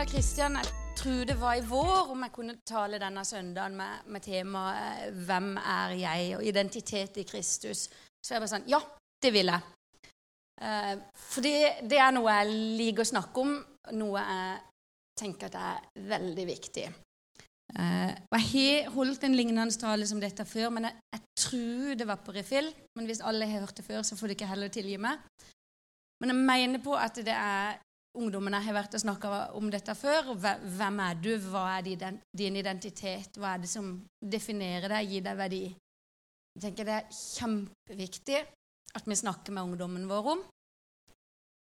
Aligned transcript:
Camilla 0.00 0.16
Kristian, 0.16 0.54
jeg 0.56 0.96
tror 0.96 1.24
det 1.28 1.34
var 1.36 1.54
i 1.58 1.64
vår 1.68 2.12
om 2.14 2.22
jeg 2.24 2.32
kunne 2.32 2.54
tale 2.64 2.96
denne 2.98 3.20
søndagen 3.24 3.74
med, 3.76 4.06
med 4.08 4.22
temaet 4.24 4.78
eh, 4.80 5.10
'Hvem 5.12 5.56
er 5.56 5.90
jeg?' 5.90 6.36
og 6.36 6.44
identitet 6.44 7.16
i 7.20 7.24
Kristus. 7.28 7.90
Så 8.24 8.32
jeg 8.32 8.40
bare 8.40 8.48
sånn 8.48 8.64
Ja, 8.68 8.80
det 9.22 9.32
vil 9.32 9.52
jeg. 9.52 9.60
Eh, 10.62 10.94
for 11.14 11.44
det 11.44 11.98
er 11.98 12.14
noe 12.16 12.32
jeg 12.32 12.54
liker 12.80 13.04
å 13.04 13.10
snakke 13.10 13.44
om, 13.44 13.52
noe 13.92 14.22
jeg 14.24 14.56
tenker 15.20 15.52
at 15.52 15.60
er 15.60 16.08
veldig 16.14 16.46
viktig. 16.48 16.86
Eh, 17.76 18.12
og 18.32 18.38
Jeg 18.40 18.48
har 18.54 18.90
holdt 18.96 19.28
en 19.28 19.36
lignende 19.36 19.76
tale 19.84 20.06
som 20.06 20.20
dette 20.20 20.48
før, 20.48 20.70
men 20.70 20.88
jeg, 20.88 20.96
jeg 21.12 21.22
tror 21.44 21.94
det 22.00 22.08
var 22.08 22.24
på 22.24 22.32
refill. 22.38 22.72
Men 22.96 23.04
hvis 23.04 23.20
alle 23.20 23.44
har 23.44 23.60
hørt 23.60 23.76
det 23.76 23.84
før, 23.84 24.00
så 24.00 24.16
får 24.16 24.32
de 24.32 24.38
ikke 24.38 24.48
heller 24.48 24.72
tilgi 24.72 24.96
meg. 24.96 25.20
Men 26.24 26.32
jeg 26.32 26.40
mener 26.40 26.84
på 26.88 26.96
at 26.96 27.20
det 27.20 27.36
er 27.36 27.76
ungdommene 28.18 28.60
har 28.62 28.74
vært 28.74 28.96
og 28.98 29.02
snakka 29.04 29.32
om 29.58 29.70
dette 29.70 29.94
før. 29.98 30.32
Hvem 30.34 31.02
er 31.04 31.18
du? 31.22 31.30
Hva 31.50 31.66
er 31.78 31.86
din 32.36 32.58
identitet? 32.58 33.38
Hva 33.38 33.54
er 33.54 33.64
det 33.64 33.70
som 33.70 33.92
definerer 34.20 34.90
deg, 34.96 35.10
gir 35.10 35.26
deg 35.26 35.38
verdi? 35.38 35.64
Jeg 36.54 36.64
tenker 36.64 36.88
Det 36.88 36.96
er 36.96 37.12
kjempeviktig 37.14 38.40
at 38.98 39.06
vi 39.06 39.16
snakker 39.16 39.54
med 39.54 39.70
ungdommen 39.70 40.08
vår 40.10 40.32
om. 40.34 40.42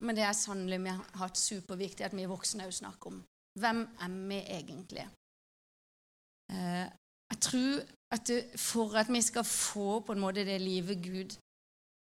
Men 0.02 0.18
det 0.18 0.26
er 0.26 0.34
sannelig 0.34 0.80
vi 0.82 0.94
har 0.96 1.20
hatt 1.22 1.38
superviktig 1.38 2.08
at 2.08 2.16
vi 2.18 2.26
voksne 2.30 2.66
òg 2.66 2.74
snakker 2.74 3.12
om. 3.12 3.22
Hvem 3.62 3.84
er 4.02 4.16
vi 4.32 4.40
egentlig? 4.58 5.06
Eh, 6.52 6.88
jeg 7.32 7.40
tror 7.46 7.84
at 8.12 8.32
for 8.60 8.98
at 9.00 9.12
vi 9.14 9.22
skal 9.24 9.46
få 9.48 10.02
på 10.04 10.16
en 10.16 10.20
måte 10.20 10.44
det 10.48 10.58
livet 10.62 11.04
Gud 11.04 11.38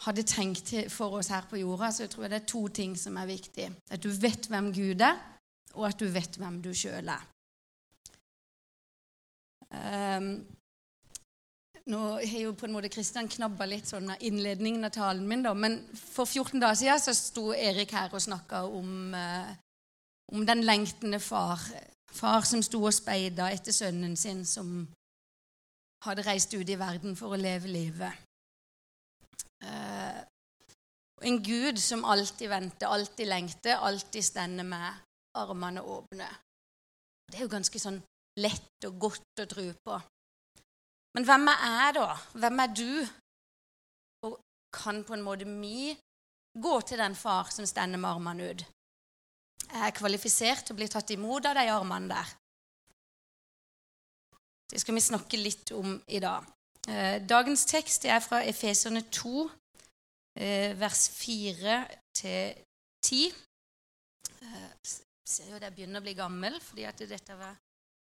hadde 0.05 0.23
tenkt 0.23 0.71
for 0.95 1.19
oss 1.19 1.31
her 1.33 1.47
på 1.51 1.59
jorda, 1.59 1.91
så 1.91 2.05
jeg 2.05 2.13
tror 2.13 2.25
jeg 2.25 2.31
det 2.35 2.39
er 2.43 2.53
to 2.53 2.69
ting 2.69 2.95
som 2.99 3.17
er 3.19 3.31
viktig. 3.31 3.67
At 3.91 4.03
du 4.03 4.11
vet 4.11 4.47
hvem 4.51 4.71
Gud 4.75 5.03
er, 5.03 5.19
og 5.75 5.89
at 5.89 5.99
du 5.99 6.07
vet 6.13 6.39
hvem 6.39 6.61
du 6.63 6.71
sjøl 6.75 7.11
er. 7.11 7.25
Um, 9.69 10.31
nå 11.89 12.03
har 12.17 12.41
jo 12.41 12.55
på 12.57 12.69
en 12.69 12.73
måte 12.73 12.91
Kristian 12.93 13.29
knabba 13.29 13.67
litt 13.69 13.89
sånn 13.91 14.11
av 14.13 14.23
innledningen 14.25 14.87
av 14.89 14.95
talen 14.95 15.27
min, 15.29 15.43
da, 15.45 15.53
men 15.57 15.81
for 15.97 16.29
14 16.29 16.61
dager 16.61 16.79
siden 16.81 17.03
så 17.03 17.15
sto 17.17 17.51
Erik 17.57 17.93
her 17.97 18.15
og 18.15 18.23
snakka 18.23 18.63
om, 18.69 19.17
uh, 19.17 19.51
om 20.33 20.47
den 20.47 20.65
lengtende 20.69 21.21
far. 21.21 21.65
Far 22.09 22.47
som 22.49 22.63
sto 22.65 22.81
og 22.85 22.95
speida 22.97 23.51
etter 23.53 23.75
sønnen 23.77 24.15
sin, 24.17 24.45
som 24.49 24.87
hadde 26.07 26.25
reist 26.25 26.55
ut 26.55 26.71
i 26.71 26.79
verden 26.79 27.19
for 27.19 27.35
å 27.35 27.41
leve 27.41 27.69
livet. 27.69 28.28
Uh, 29.65 30.21
en 31.21 31.43
Gud 31.43 31.81
som 31.83 32.05
alltid 32.05 32.49
venter, 32.49 32.87
alltid 32.87 33.29
lengter, 33.29 33.75
alltid 33.77 34.25
stender 34.25 34.65
med 34.65 34.95
armene 35.39 35.83
åpne. 35.83 36.29
Det 37.29 37.39
er 37.39 37.45
jo 37.45 37.53
ganske 37.53 37.81
sånn 37.83 37.99
lett 38.39 38.87
og 38.87 39.01
godt 39.03 39.43
å 39.43 39.49
tro 39.51 39.67
på. 39.85 39.99
Men 41.17 41.27
hvem 41.27 41.49
er 41.51 41.63
jeg, 41.65 41.95
da? 41.99 42.09
Hvem 42.39 42.63
er 42.63 42.75
du? 42.79 42.93
Og 44.29 44.37
kan 44.75 45.03
på 45.05 45.17
en 45.17 45.25
måte 45.27 45.49
vi 45.49 45.91
gå 46.59 46.75
til 46.87 47.01
den 47.03 47.17
far 47.19 47.51
som 47.55 47.67
stender 47.67 48.01
med 48.01 48.11
armene 48.11 48.51
ut? 48.53 48.67
Jeg 49.69 49.85
er 49.85 49.97
kvalifisert 49.97 50.69
til 50.69 50.77
å 50.77 50.79
bli 50.79 50.89
tatt 50.89 51.11
imot 51.13 51.49
av 51.51 51.59
de 51.59 51.67
armene 51.73 52.13
der. 52.15 52.37
Det 54.69 54.81
skal 54.81 54.97
vi 54.97 55.03
snakke 55.03 55.41
litt 55.41 55.73
om 55.77 55.97
i 56.07 56.21
dag. 56.23 56.45
Eh, 56.89 57.29
dagens 57.29 57.67
tekst 57.69 58.05
er 58.05 58.21
fra 58.25 58.41
Efeserne 58.49 59.03
2, 59.13 59.51
eh, 60.41 60.81
vers 60.81 61.09
4 61.09 61.87
til 62.15 62.55
10. 63.05 63.33
Jeg 64.41 65.29
ser 65.29 65.51
jo 65.51 65.57
at 65.57 65.63
jeg 65.63 65.75
begynner 65.75 66.01
å 66.01 66.07
bli 66.07 66.15
gammel, 66.17 66.57
fordi 66.65 66.87
at 66.89 66.99
dette 66.99 67.37
var 67.37 67.59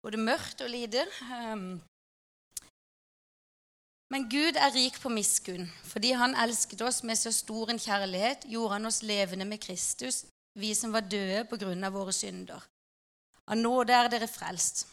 både 0.01 0.17
mørkt 0.17 0.61
og 0.65 0.69
lite. 0.73 1.05
Men 4.11 4.25
Gud 4.29 4.57
er 4.57 4.73
rik 4.73 4.97
på 4.99 5.09
miskunn. 5.09 5.69
Fordi 5.83 6.11
Han 6.11 6.35
elsket 6.35 6.81
oss 6.81 7.03
med 7.03 7.15
så 7.15 7.31
stor 7.31 7.69
en 7.69 7.79
kjærlighet, 7.79 8.49
gjorde 8.49 8.73
Han 8.73 8.85
oss 8.85 9.03
levende 9.03 9.45
med 9.45 9.61
Kristus, 9.61 10.25
vi 10.55 10.73
som 10.73 10.91
var 10.91 11.01
døde 11.01 11.45
på 11.45 11.57
grunn 11.57 11.83
av 11.83 11.93
våre 11.93 12.13
synder. 12.13 12.65
Av 13.47 13.57
nåde 13.57 13.93
er 13.93 14.09
dere 14.09 14.27
frelst. 14.27 14.87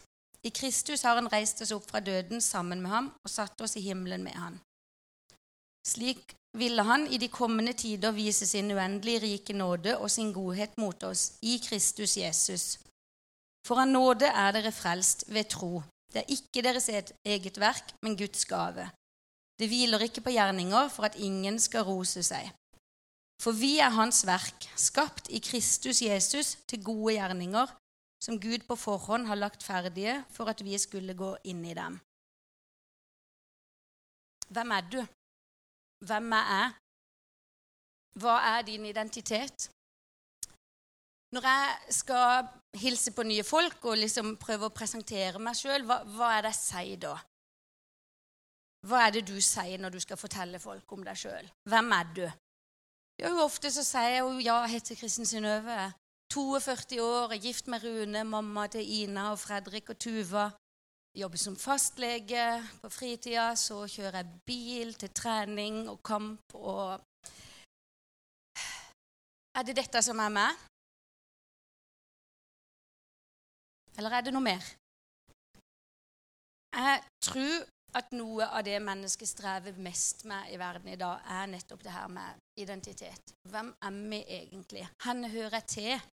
I 0.48 0.50
Kristus 0.50 1.02
har 1.04 1.18
han 1.18 1.28
reist 1.28 1.60
oss 1.60 1.74
opp 1.76 1.84
fra 1.90 2.00
døden 2.00 2.40
sammen 2.40 2.80
med 2.80 2.92
ham 2.94 3.08
og 3.20 3.30
satt 3.32 3.60
oss 3.60 3.76
i 3.76 3.84
himmelen 3.84 4.24
med 4.24 4.36
han. 4.38 4.56
Slik 5.84 6.34
ville 6.56 6.84
han 6.88 7.04
i 7.12 7.18
de 7.20 7.28
kommende 7.28 7.74
tider 7.76 8.14
vise 8.16 8.46
sin 8.48 8.70
uendelig 8.72 9.18
rike 9.24 9.56
nåde 9.56 9.96
og 9.98 10.08
sin 10.12 10.32
godhet 10.32 10.76
mot 10.80 11.04
oss 11.04 11.38
i 11.44 11.58
Kristus 11.64 12.16
Jesus. 12.16 12.66
For 13.66 13.82
av 13.82 13.90
nåde 13.90 14.30
er 14.30 14.54
dere 14.56 14.72
frelst 14.72 15.26
ved 15.28 15.50
tro. 15.52 15.82
Det 16.12 16.22
er 16.22 16.32
ikke 16.32 16.64
deres 16.64 16.88
eget 16.88 17.60
verk, 17.60 17.92
men 18.02 18.16
Guds 18.16 18.48
gave. 18.48 18.88
Det 19.60 19.68
hviler 19.68 20.06
ikke 20.06 20.24
på 20.24 20.32
gjerninger 20.32 20.88
for 20.94 21.08
at 21.10 21.18
ingen 21.20 21.58
skal 21.60 21.84
rose 21.84 22.22
seg. 22.24 22.48
For 23.42 23.52
vi 23.52 23.76
er 23.84 23.92
Hans 23.94 24.24
verk, 24.26 24.64
skapt 24.80 25.28
i 25.28 25.42
Kristus 25.44 26.00
Jesus 26.02 26.56
til 26.70 26.82
gode 26.82 27.18
gjerninger, 27.18 27.68
som 28.24 28.40
Gud 28.40 28.66
på 28.66 28.76
forhånd 28.76 29.28
har 29.30 29.38
lagt 29.38 29.62
ferdige 29.62 30.18
for 30.34 30.50
at 30.50 30.62
vi 30.64 30.78
skulle 30.78 31.14
gå 31.14 31.36
inn 31.44 31.64
i 31.64 31.76
dem. 31.78 31.98
Hvem 34.48 34.70
er 34.74 34.90
du? 34.92 35.00
Hvem 36.08 36.32
er 36.32 36.52
jeg? 36.54 36.70
Hva 38.18 38.36
er 38.56 38.62
din 38.66 38.86
identitet? 38.88 39.68
Når 41.34 41.44
jeg 41.44 41.94
skal 41.94 42.48
hilse 42.80 43.12
på 43.12 43.22
nye 43.28 43.44
folk 43.44 43.84
og 43.84 44.00
liksom 44.00 44.36
prøve 44.40 44.68
å 44.68 44.74
presentere 44.74 45.40
meg 45.42 45.58
sjøl, 45.58 45.84
hva, 45.84 46.00
hva, 46.16 46.30
er 46.36 46.46
det 46.46 46.54
jeg 46.54 46.60
sier 46.62 47.02
da? 47.04 47.14
Hva 48.88 49.04
er 49.06 49.16
det 49.18 49.26
du 49.28 49.36
sier 49.42 49.80
når 49.82 49.96
du 49.96 50.00
skal 50.00 50.20
fortelle 50.20 50.60
folk 50.62 50.96
om 50.96 51.04
deg 51.04 51.18
sjøl? 51.20 51.50
Hvem 51.68 51.94
er 51.98 52.12
du? 52.16 52.24
Jo, 53.18 53.34
ofte 53.42 53.70
så 53.74 53.84
sier 53.84 54.14
jeg 54.14 54.22
jo 54.22 54.34
ja, 54.38 54.60
jeg 54.64 54.78
heter 54.78 55.00
Kristin 55.00 55.28
Synnøve. 55.28 55.78
42 56.34 57.00
år, 57.00 57.32
er 57.32 57.40
gift 57.40 57.68
med 57.68 57.84
Rune, 57.84 58.24
mamma 58.24 58.66
til 58.66 58.84
Ina 59.00 59.30
og 59.32 59.38
Fredrik 59.38 59.90
og 59.90 59.98
Tuva. 59.98 60.50
Jobber 61.16 61.40
som 61.40 61.56
fastlege 61.56 62.44
på 62.82 62.88
fritida. 62.88 63.54
Så 63.56 63.86
kjører 63.88 64.20
jeg 64.20 64.40
bil 64.46 64.92
til 64.94 65.10
trening 65.10 65.88
og 65.88 66.02
kamp 66.02 66.54
og 66.54 67.00
Er 69.58 69.62
det 69.66 69.74
dette 69.76 70.02
som 70.02 70.18
er 70.22 70.30
meg? 70.30 70.58
Eller 73.98 74.14
er 74.14 74.22
det 74.22 74.34
noe 74.36 74.44
mer? 74.44 74.62
Jeg 76.76 77.00
tror 77.24 77.64
at 77.98 78.12
noe 78.14 78.46
av 78.46 78.62
det 78.68 78.76
mennesket 78.84 79.28
strever 79.32 79.80
mest 79.82 80.22
med 80.30 80.52
i 80.52 80.60
verden 80.60 80.92
i 80.92 81.00
dag, 81.00 81.24
er 81.24 81.50
nettopp 81.50 81.82
det 81.82 81.96
her 81.96 82.06
med 82.12 82.38
identitet. 82.60 83.34
Hvem 83.50 83.72
er 83.82 83.98
vi 84.12 84.22
egentlig? 84.38 84.86
Hvor 85.02 85.28
hører 85.34 85.58
jeg 85.58 85.66
til? 85.74 86.08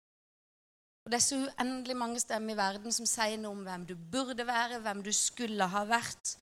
Og 1.06 1.12
Det 1.12 1.18
er 1.18 1.26
så 1.26 1.40
uendelig 1.42 1.98
mange 1.98 2.20
stemmer 2.22 2.54
i 2.54 2.60
verden 2.60 2.94
som 2.94 3.08
sier 3.10 3.40
noe 3.42 3.56
om 3.58 3.66
hvem 3.66 3.88
du 3.90 3.96
burde 3.96 4.46
være, 4.48 4.80
hvem 4.84 5.02
du 5.04 5.12
skulle 5.16 5.66
ha 5.74 5.82
vært. 5.90 6.36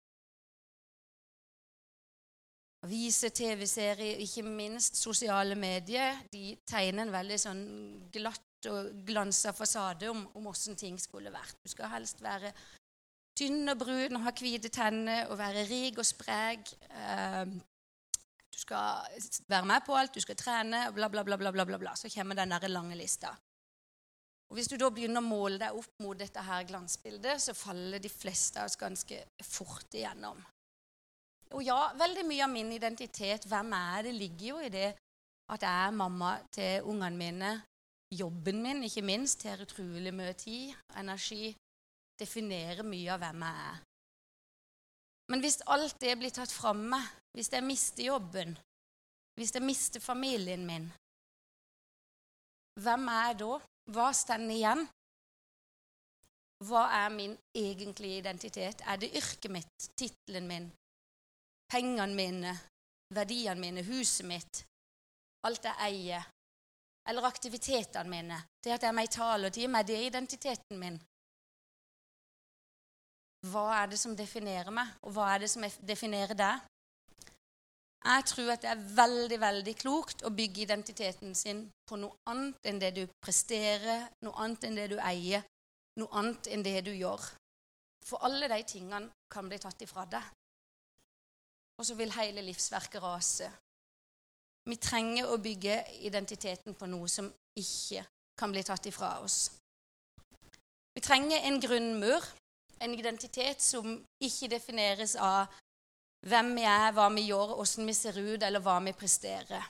Aviser, 2.84 3.32
TV-serier, 3.36 4.20
ikke 4.24 4.44
minst 4.48 5.00
sosiale 5.00 5.56
medier, 5.60 6.20
de 6.32 6.54
tegner 6.68 7.06
en 7.06 7.16
veldig 7.16 7.40
sånn 7.40 7.64
glatt 8.12 8.70
og 8.72 8.92
glansa 9.08 9.52
fasade 9.56 10.08
om, 10.12 10.26
om 10.36 10.48
åssen 10.52 10.76
ting 10.80 11.00
skulle 11.00 11.32
vært. 11.32 11.58
Du 11.64 11.72
skal 11.72 11.92
helst 11.92 12.24
være 12.24 12.52
tynn 13.40 13.72
og 13.72 13.80
brun 13.80 14.20
og 14.20 14.26
ha 14.26 14.36
hvite 14.36 14.72
tenner 14.72 15.28
og 15.32 15.40
være 15.40 15.68
rik 15.70 16.00
og 16.00 16.08
sprek. 16.08 16.72
Uh, 16.92 17.48
du 18.52 18.60
skal 18.60 19.08
være 19.48 19.68
med 19.72 19.86
på 19.86 19.96
alt, 19.96 20.16
du 20.16 20.24
skal 20.24 20.40
trene, 20.40 20.90
bla, 20.96 21.08
bla, 21.08 21.24
bla. 21.24 21.38
bla, 21.40 21.52
bla, 21.56 21.78
bla. 21.80 21.96
Så 21.96 22.12
kommer 22.12 22.36
den 22.36 22.52
der 22.52 22.68
lange 22.68 22.96
lista. 23.00 23.32
Og 24.50 24.58
Hvis 24.58 24.70
du 24.72 24.78
da 24.82 24.90
begynner 24.90 25.22
å 25.22 25.30
måle 25.30 25.60
deg 25.62 25.76
opp 25.78 26.00
mot 26.02 26.18
dette 26.18 26.42
her 26.42 26.64
glansbildet, 26.66 27.42
så 27.42 27.54
faller 27.54 28.02
de 28.02 28.10
fleste 28.10 28.58
av 28.58 28.66
oss 28.66 28.80
ganske 28.82 29.20
fort 29.46 29.94
igjennom. 29.94 30.40
Og 31.54 31.62
ja, 31.66 31.78
veldig 31.98 32.26
mye 32.26 32.46
av 32.46 32.52
min 32.54 32.72
identitet, 32.74 33.46
hvem 33.50 33.74
er 33.78 34.08
det, 34.08 34.16
ligger 34.18 34.48
jo 34.52 34.64
i 34.66 34.72
det 34.74 34.90
at 35.50 35.66
jeg 35.66 35.86
er 35.88 35.98
mamma 35.98 36.36
til 36.54 36.90
ungene 36.90 37.18
mine. 37.18 37.52
Jobben 38.14 38.62
min, 38.62 38.84
ikke 38.86 39.06
minst, 39.06 39.42
tar 39.42 39.62
utrolig 39.62 40.14
mye 40.14 40.34
tid, 40.38 40.74
energi, 40.98 41.52
definerer 42.20 42.86
mye 42.86 43.14
av 43.14 43.22
hvem 43.22 43.46
jeg 43.46 43.66
er. 43.70 43.80
Men 45.30 45.44
hvis 45.46 45.60
alt 45.70 45.98
det 46.02 46.16
blir 46.18 46.34
tatt 46.34 46.54
fra 46.54 46.74
meg, 46.74 47.06
hvis 47.38 47.52
jeg 47.54 47.66
mister 47.66 48.08
jobben, 48.08 48.56
hvis 49.38 49.54
jeg 49.54 49.66
mister 49.66 50.02
familien 50.02 50.66
min, 50.66 50.88
hvem 52.82 53.10
er 53.14 53.28
jeg 53.28 53.38
da? 53.44 53.60
Hva 53.90 54.10
står 54.14 54.46
igjen? 54.54 54.86
Hva 56.68 56.82
er 57.04 57.14
min 57.14 57.38
egentlige 57.56 58.20
identitet? 58.20 58.82
Er 58.86 59.00
det 59.00 59.14
yrket 59.16 59.52
mitt, 59.52 59.86
tittelen 59.98 60.48
min, 60.48 60.68
pengene 61.72 62.16
mine, 62.16 62.58
verdiene 63.16 63.62
mine, 63.62 63.86
huset 63.88 64.28
mitt, 64.28 64.66
alt 65.48 65.66
jeg 65.66 65.88
eier? 65.88 66.28
eller 67.10 67.26
aktivitetene 67.26 68.10
mine, 68.10 68.38
det 68.64 68.76
at 68.76 68.84
jeg 68.84 68.92
er 68.92 68.96
meg 68.96 69.08
i 69.08 69.14
talertime, 69.14 69.80
er 69.80 69.88
det 69.88 70.02
identiteten 70.06 70.78
min? 70.78 71.00
Hva 73.50 73.64
er 73.80 73.90
det 73.90 73.98
som 74.02 74.14
definerer 74.18 74.70
meg, 74.76 74.92
og 75.08 75.16
hva 75.16 75.32
er 75.34 75.44
det 75.44 75.50
som 75.50 75.66
definerer 75.88 76.38
deg? 76.38 76.68
Jeg 78.00 78.26
tror 78.26 78.54
at 78.54 78.62
det 78.64 78.70
er 78.72 78.84
veldig 78.96 79.38
veldig 79.42 79.76
klokt 79.76 80.24
å 80.24 80.32
bygge 80.32 80.64
identiteten 80.64 81.36
sin 81.36 81.66
på 81.88 81.98
noe 82.00 82.16
annet 82.32 82.70
enn 82.70 82.80
det 82.80 82.94
du 82.96 83.04
presterer, 83.20 84.08
noe 84.24 84.40
annet 84.40 84.68
enn 84.70 84.78
det 84.80 84.88
du 84.94 84.98
eier, 85.04 85.44
noe 86.00 86.22
annet 86.22 86.48
enn 86.48 86.64
det 86.64 86.78
du 86.88 86.94
gjør. 86.96 87.26
For 88.08 88.24
alle 88.24 88.48
de 88.48 88.62
tingene 88.64 89.12
kan 89.32 89.50
bli 89.52 89.60
tatt 89.60 89.84
ifra 89.84 90.06
deg. 90.08 90.24
Og 91.80 91.88
så 91.88 91.96
vil 92.00 92.16
hele 92.16 92.44
livsverket 92.44 93.04
rase. 93.04 93.50
Vi 94.70 94.76
trenger 94.80 95.32
å 95.32 95.40
bygge 95.42 95.82
identiteten 96.08 96.76
på 96.80 96.88
noe 96.88 97.08
som 97.12 97.28
ikke 97.60 98.06
kan 98.40 98.52
bli 98.52 98.64
tatt 98.64 98.88
ifra 98.88 99.18
oss. 99.24 99.50
Vi 100.96 101.04
trenger 101.04 101.44
en 101.48 101.60
grunnmur, 101.60 102.26
en 102.80 102.94
identitet 102.96 103.62
som 103.64 103.98
ikke 104.24 104.52
defineres 104.56 105.16
av 105.20 105.52
hvem 106.28 106.56
vi 106.58 106.66
er, 106.68 106.92
hva 106.96 107.08
vi 107.14 107.28
gjør, 107.30 107.56
åssen 107.64 107.88
vi 107.88 107.96
ser 107.96 108.18
ut, 108.20 108.44
eller 108.44 108.64
hva 108.64 108.80
vi 108.84 108.96
presterer. 108.98 109.70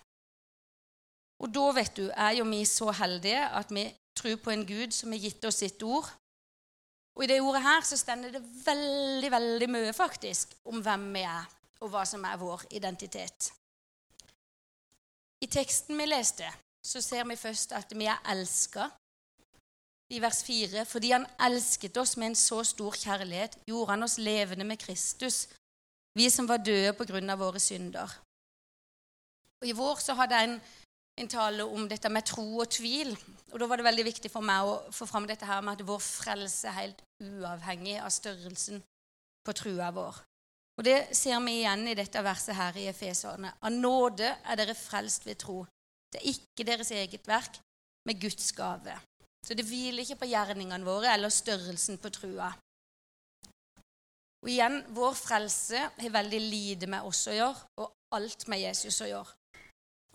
Og 1.39 1.51
da, 1.55 1.67
vet 1.75 1.95
du, 1.95 2.07
er 2.09 2.39
jo 2.39 2.47
vi 2.49 2.63
så 2.67 2.91
heldige 2.99 3.45
at 3.61 3.69
vi 3.71 3.85
tror 4.17 4.39
på 4.43 4.51
en 4.51 4.65
Gud 4.67 4.95
som 4.95 5.13
har 5.15 5.21
gitt 5.23 5.45
oss 5.47 5.61
sitt 5.63 5.83
ord. 5.83 6.09
Og 7.15 7.23
i 7.23 7.29
det 7.31 7.39
ordet 7.43 7.63
her 7.63 7.85
så 7.87 7.97
stender 7.99 8.33
det 8.33 8.41
veldig, 8.65 9.31
veldig 9.31 9.69
mye 9.71 9.93
faktisk 9.95 10.55
om 10.71 10.81
hvem 10.83 11.07
vi 11.15 11.23
er, 11.27 11.47
og 11.79 11.93
hva 11.93 12.03
som 12.07 12.25
er 12.27 12.39
vår 12.39 12.65
identitet. 12.75 13.51
I 15.39 15.47
teksten 15.47 15.95
vi 15.99 16.07
leste, 16.09 16.47
så 16.83 17.01
ser 17.03 17.23
vi 17.27 17.39
først 17.39 17.71
at 17.75 17.93
vi 17.95 18.07
er 18.11 18.19
elska. 18.31 18.89
I 20.11 20.19
vers 20.19 20.43
4.: 20.43 20.85
Fordi 20.85 21.11
han 21.11 21.27
elsket 21.39 21.97
oss 21.97 22.17
med 22.17 22.31
en 22.31 22.35
så 22.35 22.63
stor 22.63 22.95
kjærlighet, 22.95 23.59
gjorde 23.67 23.91
han 23.91 24.03
oss 24.03 24.17
levende 24.17 24.65
med 24.65 24.79
Kristus, 24.81 25.47
vi 26.19 26.27
som 26.31 26.47
var 26.49 26.59
døde 26.63 26.91
på 26.97 27.07
grunn 27.07 27.31
av 27.31 27.39
våre 27.39 27.61
synder. 27.63 28.11
Og 29.59 29.67
I 29.67 29.75
vår 29.75 30.01
så 30.03 30.15
hadde 30.19 30.37
jeg 30.37 30.49
en, 30.49 30.57
en 31.23 31.31
tale 31.31 31.67
om 31.67 31.87
dette 31.91 32.11
med 32.11 32.27
tro 32.27 32.45
og 32.59 32.71
tvil. 32.71 33.13
Og 33.51 33.59
Da 33.59 33.67
var 33.67 33.79
det 33.79 33.87
veldig 33.87 34.07
viktig 34.07 34.31
for 34.31 34.45
meg 34.45 34.67
å 34.67 34.79
få 34.95 35.07
fram 35.09 35.27
dette 35.27 35.47
her 35.47 35.63
med 35.63 35.79
at 35.79 35.87
vår 35.87 36.01
frelse 36.03 36.69
er 36.69 36.77
helt 36.79 37.03
uavhengig 37.23 37.97
av 38.03 38.11
størrelsen 38.15 38.83
på 39.45 39.55
trua 39.55 39.91
vår. 39.95 40.21
Og 40.79 40.85
Det 40.87 40.99
ser 41.15 41.39
vi 41.43 41.57
igjen 41.59 41.87
i 41.91 41.97
dette 41.97 42.23
verset 42.23 42.55
her 42.55 42.77
i 42.79 42.87
Efeserne. 42.87 43.51
Av 43.59 43.71
nåde 43.73 44.29
er 44.31 44.59
dere 44.59 44.77
frelst 44.79 45.27
ved 45.27 45.41
tro. 45.41 45.65
Det 46.09 46.21
er 46.21 46.31
ikke 46.31 46.65
deres 46.67 46.91
eget 46.95 47.27
verk, 47.27 47.59
med 48.07 48.21
Guds 48.21 48.53
gave. 48.55 48.95
Så 49.45 49.53
det 49.53 49.67
hviler 49.67 50.01
ikke 50.01 50.21
på 50.23 50.29
gjerningene 50.31 50.87
våre 50.87 51.11
eller 51.13 51.29
størrelsen 51.29 51.99
på 52.01 52.09
trua. 52.15 52.47
Og 54.43 54.49
igjen, 54.49 54.79
vår 54.95 55.17
frelse 55.19 55.81
har 55.99 56.15
veldig 56.15 56.39
lite 56.39 56.87
med 56.87 57.07
oss 57.07 57.25
å 57.27 57.35
gjøre, 57.35 57.65
og 57.83 58.15
alt 58.15 58.47
med 58.47 58.63
Jesus 58.63 59.01
å 59.03 59.09
gjøre. 59.09 59.35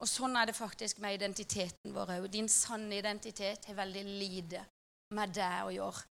Og 0.00 0.10
sånn 0.10 0.34
er 0.36 0.48
det 0.48 0.56
faktisk 0.56 0.98
med 1.04 1.16
identiteten 1.16 1.92
vår 1.94 2.16
òg. 2.16 2.26
Din 2.32 2.48
sanne 2.50 2.96
identitet 2.98 3.68
har 3.68 3.78
veldig 3.78 4.02
lite 4.04 4.64
med 5.14 5.36
deg 5.36 5.68
å 5.68 5.74
gjøre. 5.74 6.02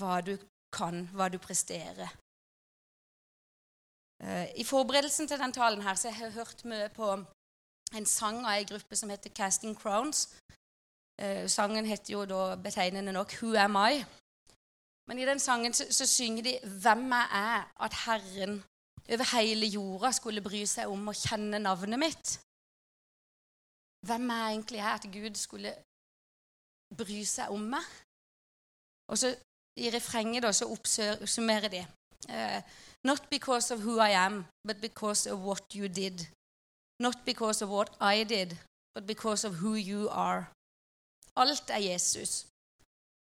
Hva 0.00 0.20
du 0.24 0.34
kan, 0.72 1.04
hva 1.12 1.28
du 1.28 1.36
presterer. 1.42 2.14
Eh, 4.22 4.46
I 4.62 4.64
forberedelsen 4.64 5.28
til 5.28 5.38
den 5.40 5.52
talen 5.52 5.82
her, 5.82 5.94
så 5.94 6.08
jeg 6.08 6.16
har 6.16 6.30
jeg 6.30 6.38
hørt 6.38 6.64
mye 6.64 6.88
på 6.94 7.12
en 7.96 8.06
sang 8.06 8.40
av 8.44 8.54
ei 8.54 8.64
gruppe 8.68 8.96
som 8.96 9.10
heter 9.10 9.34
Casting 9.34 9.76
Crowns. 9.76 10.28
Eh, 11.20 11.46
sangen 11.48 11.84
heter 11.84 12.12
jo 12.14 12.24
da 12.24 12.56
betegnende 12.56 13.12
nok 13.12 13.32
'Who 13.32 13.56
Am 13.58 13.76
I?' 13.76 14.04
Men 15.10 15.18
i 15.18 15.26
den 15.26 15.40
sangen 15.42 15.74
så, 15.74 15.84
så 15.90 16.06
synger 16.06 16.42
de 16.42 16.58
'Hvem 16.82 17.12
jeg 17.12 17.28
er', 17.32 17.82
at 17.84 17.94
Herren 18.04 18.64
over 19.12 19.36
hele 19.36 19.66
jorda 19.66 20.12
skulle 20.12 20.42
bry 20.48 20.62
seg 20.64 20.86
om 20.86 21.08
å 21.10 21.18
kjenne 21.26 21.58
navnet 21.58 21.98
mitt. 21.98 22.26
Hvem 24.06 24.30
er 24.30 24.44
egentlig 24.50 24.78
er, 24.78 24.94
at 24.94 25.06
Gud 25.16 25.34
skulle 25.34 25.72
bry 27.00 27.24
seg 27.24 27.50
om 27.50 27.64
meg? 27.74 27.86
Og 29.10 29.18
så 29.18 29.28
I 29.84 29.90
refrenget 29.96 30.42
da, 30.42 30.52
så 30.52 30.64
oppsummerer 30.74 31.68
de. 31.68 31.82
Uh, 32.28 32.60
Not 33.04 33.22
because 33.30 33.74
of 33.74 33.80
who 33.80 33.94
I 33.98 34.12
am, 34.26 34.44
but 34.68 34.80
because 34.80 35.30
of 35.32 35.38
what 35.38 35.64
you 35.74 35.88
did. 35.88 36.18
Not 37.00 37.16
because 37.24 37.64
of 37.64 37.70
what 37.70 37.90
I 38.00 38.24
did, 38.24 38.50
but 38.94 39.06
because 39.06 39.46
of 39.48 39.54
who 39.62 39.74
you 39.74 40.08
are. 40.08 40.52
Alt 41.36 41.70
er 41.70 41.78
Jesus. 41.78 42.49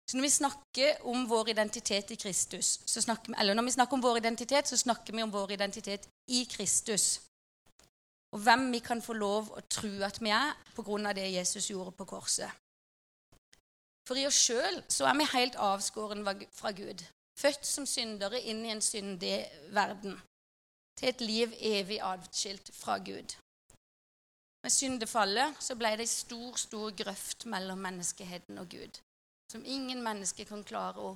Så 0.10 0.18
når 0.18 0.26
vi 0.26 0.30
snakker 0.34 1.04
om 1.06 1.28
vår 1.30 1.52
identitet 1.54 2.12
i 2.12 2.18
Kristus, 2.18 2.80
snakker, 2.90 3.36
eller 3.38 3.54
når 3.54 3.68
vi 3.68 3.76
snakker 3.76 3.94
om 3.94 4.02
vår 4.02 4.18
identitet, 4.18 4.68
så 4.68 4.78
snakker 4.78 5.14
vi 5.14 5.24
om 5.24 5.34
vår 5.34 5.52
identitet 5.52 6.08
i 6.28 6.48
Kristus. 6.50 7.22
Og 8.34 8.42
hvem 8.42 8.72
vi 8.72 8.80
kan 8.80 9.02
få 9.06 9.14
lov 9.14 9.52
å 9.54 9.62
tro 9.70 9.92
at 10.06 10.18
vi 10.22 10.34
er 10.34 10.58
av 10.80 11.14
det 11.16 11.30
Jesus 11.34 11.70
gjorde 11.70 11.92
på 11.92 12.10
korset. 12.10 12.50
For 14.08 14.18
i 14.18 14.26
oss 14.26 14.42
sjøl 14.42 14.82
er 14.82 15.18
vi 15.18 15.32
helt 15.36 15.56
avskåren 15.56 16.26
fra 16.58 16.72
Gud 16.74 17.06
født 17.40 17.66
som 17.66 17.86
syndere 17.88 18.42
inn 18.52 18.64
i 18.66 18.74
en 18.74 18.84
syndig 18.84 19.38
verden, 19.76 20.18
til 21.00 21.12
et 21.12 21.22
liv 21.24 21.54
evig 21.60 22.00
adskilt 22.04 22.72
fra 22.76 22.98
Gud. 22.98 23.36
Med 24.64 24.74
syndefallet 24.76 25.62
så 25.64 25.78
ble 25.80 25.94
det 25.96 26.08
ei 26.08 26.12
stor, 26.12 26.58
stor 26.60 26.92
grøft 27.04 27.46
mellom 27.48 27.80
menneskeheten 27.86 28.60
og 28.60 28.74
Gud, 28.74 29.00
som 29.52 29.66
ingen 29.66 30.04
mennesker 30.04 30.46
kan 30.46 30.64
klare 30.64 31.02
å 31.02 31.16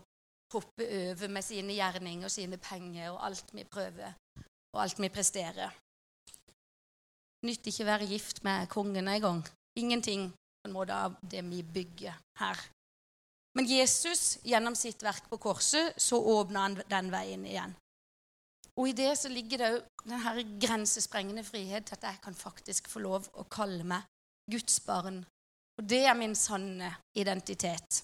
hoppe 0.53 0.85
over 0.85 1.31
med 1.33 1.45
sine 1.45 1.73
gjerninger 1.73 2.27
og 2.27 2.33
sine 2.33 2.59
penger 2.61 3.11
og 3.11 3.21
alt 3.25 3.53
vi 3.53 3.65
prøver 3.65 4.13
og 4.73 4.81
alt 4.81 5.01
vi 5.01 5.09
presterer. 5.13 5.73
Nytter 7.43 7.71
ikke 7.71 7.85
å 7.85 7.91
være 7.91 8.09
gift 8.09 8.43
med 8.45 8.69
kongen 8.71 9.09
engang. 9.11 9.43
Ingenting 9.77 10.29
på 10.31 10.69
en 10.69 10.75
måte 10.75 10.95
av 10.95 11.17
det 11.21 11.43
vi 11.45 11.61
bygger 11.63 12.15
her. 12.39 12.61
Men 13.53 13.67
Jesus, 13.69 14.39
gjennom 14.47 14.75
sitt 14.75 15.03
verk 15.05 15.27
på 15.29 15.37
korset, 15.37 15.93
så 16.01 16.17
åpna 16.17 16.65
han 16.65 16.77
den 16.89 17.11
veien 17.13 17.43
igjen. 17.45 17.75
Og 18.79 18.89
i 18.89 18.95
det 18.97 19.11
så 19.19 19.29
ligger 19.29 19.61
det 19.61 19.69
òg 19.75 20.07
denne 20.07 20.45
grensesprengende 20.63 21.43
frihet 21.45 21.85
til 21.85 21.99
at 21.99 22.07
jeg 22.07 22.21
kan 22.23 22.37
faktisk 22.37 22.89
få 22.89 23.03
lov 23.03 23.27
å 23.37 23.45
kalle 23.45 23.85
meg 23.85 24.07
Guds 24.49 24.79
barn. 24.87 25.21
Og 25.77 25.85
det 25.89 26.01
er 26.07 26.17
min 26.17 26.33
sanne 26.37 26.89
identitet. 27.17 28.01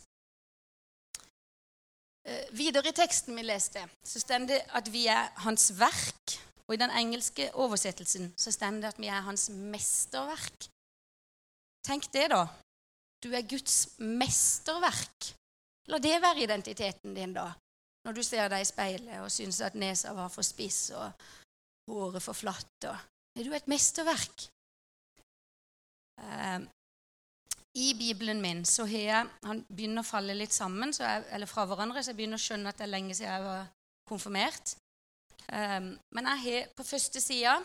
Eh, 2.30 2.46
videre 2.54 2.92
i 2.92 2.96
teksten 2.96 3.38
vi 3.38 3.44
leste, 3.48 3.82
så 4.06 4.22
står 4.22 4.46
det 4.50 4.60
at 4.78 4.90
vi 4.94 5.08
er 5.10 5.32
hans 5.46 5.72
verk. 5.80 6.38
Og 6.68 6.76
i 6.76 6.82
den 6.82 6.92
engelske 6.94 7.48
oversettelsen 7.58 8.28
så 8.38 8.52
står 8.54 8.78
det 8.84 8.92
at 8.92 9.00
vi 9.02 9.10
er 9.10 9.26
hans 9.26 9.48
mesterverk. 9.50 10.68
Tenk 11.86 12.12
det, 12.14 12.28
da. 12.30 12.44
Du 13.24 13.32
er 13.34 13.48
Guds 13.50 13.96
mesterverk. 13.98 15.32
La 15.90 15.98
det 15.98 16.20
være 16.22 16.44
identiteten 16.46 17.16
din, 17.18 17.34
da, 17.34 17.48
når 18.06 18.20
du 18.20 18.22
ser 18.24 18.52
deg 18.52 18.62
i 18.62 18.70
speilet 18.70 19.24
og 19.24 19.32
syns 19.34 19.64
at 19.66 19.74
nesa 19.80 20.14
var 20.14 20.30
for 20.30 20.46
spiss 20.46 20.92
og 20.94 21.10
håret 21.90 22.22
for 22.22 22.38
flatt. 22.38 22.86
Og, 22.86 23.08
er 23.40 23.48
du 23.48 23.56
et 23.58 23.72
mesterverk? 23.72 24.46
I 27.78 27.94
Bibelen 27.94 28.42
min 28.42 28.66
så 28.66 28.86
har 28.90 29.04
jeg 29.06 29.30
Han 29.46 29.62
begynner 29.70 30.02
å 30.02 30.08
falle 30.08 30.34
litt 30.34 30.54
sammen, 30.54 30.94
jeg, 30.94 31.26
eller 31.32 31.50
fra 31.50 31.66
hverandre, 31.70 32.02
så 32.02 32.12
jeg 32.12 32.20
begynner 32.20 32.40
å 32.40 32.46
skjønne 32.46 32.72
at 32.72 32.80
det 32.80 32.88
er 32.88 32.94
lenge 32.96 33.16
siden 33.18 33.34
jeg 33.34 33.46
var 33.46 33.68
konfirmert. 34.10 34.76
Um, 35.50 35.94
men 36.14 36.30
jeg 36.32 36.42
har, 36.46 36.68
på 36.78 36.86
første 36.86 37.22
sida 37.22 37.56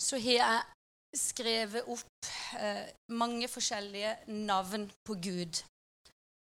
så 0.00 0.18
har 0.22 0.36
jeg 0.36 1.18
skrevet 1.18 1.88
opp 1.90 2.30
uh, 2.58 2.86
mange 3.14 3.48
forskjellige 3.50 4.16
navn 4.46 4.88
på 5.06 5.16
Gud. 5.22 5.62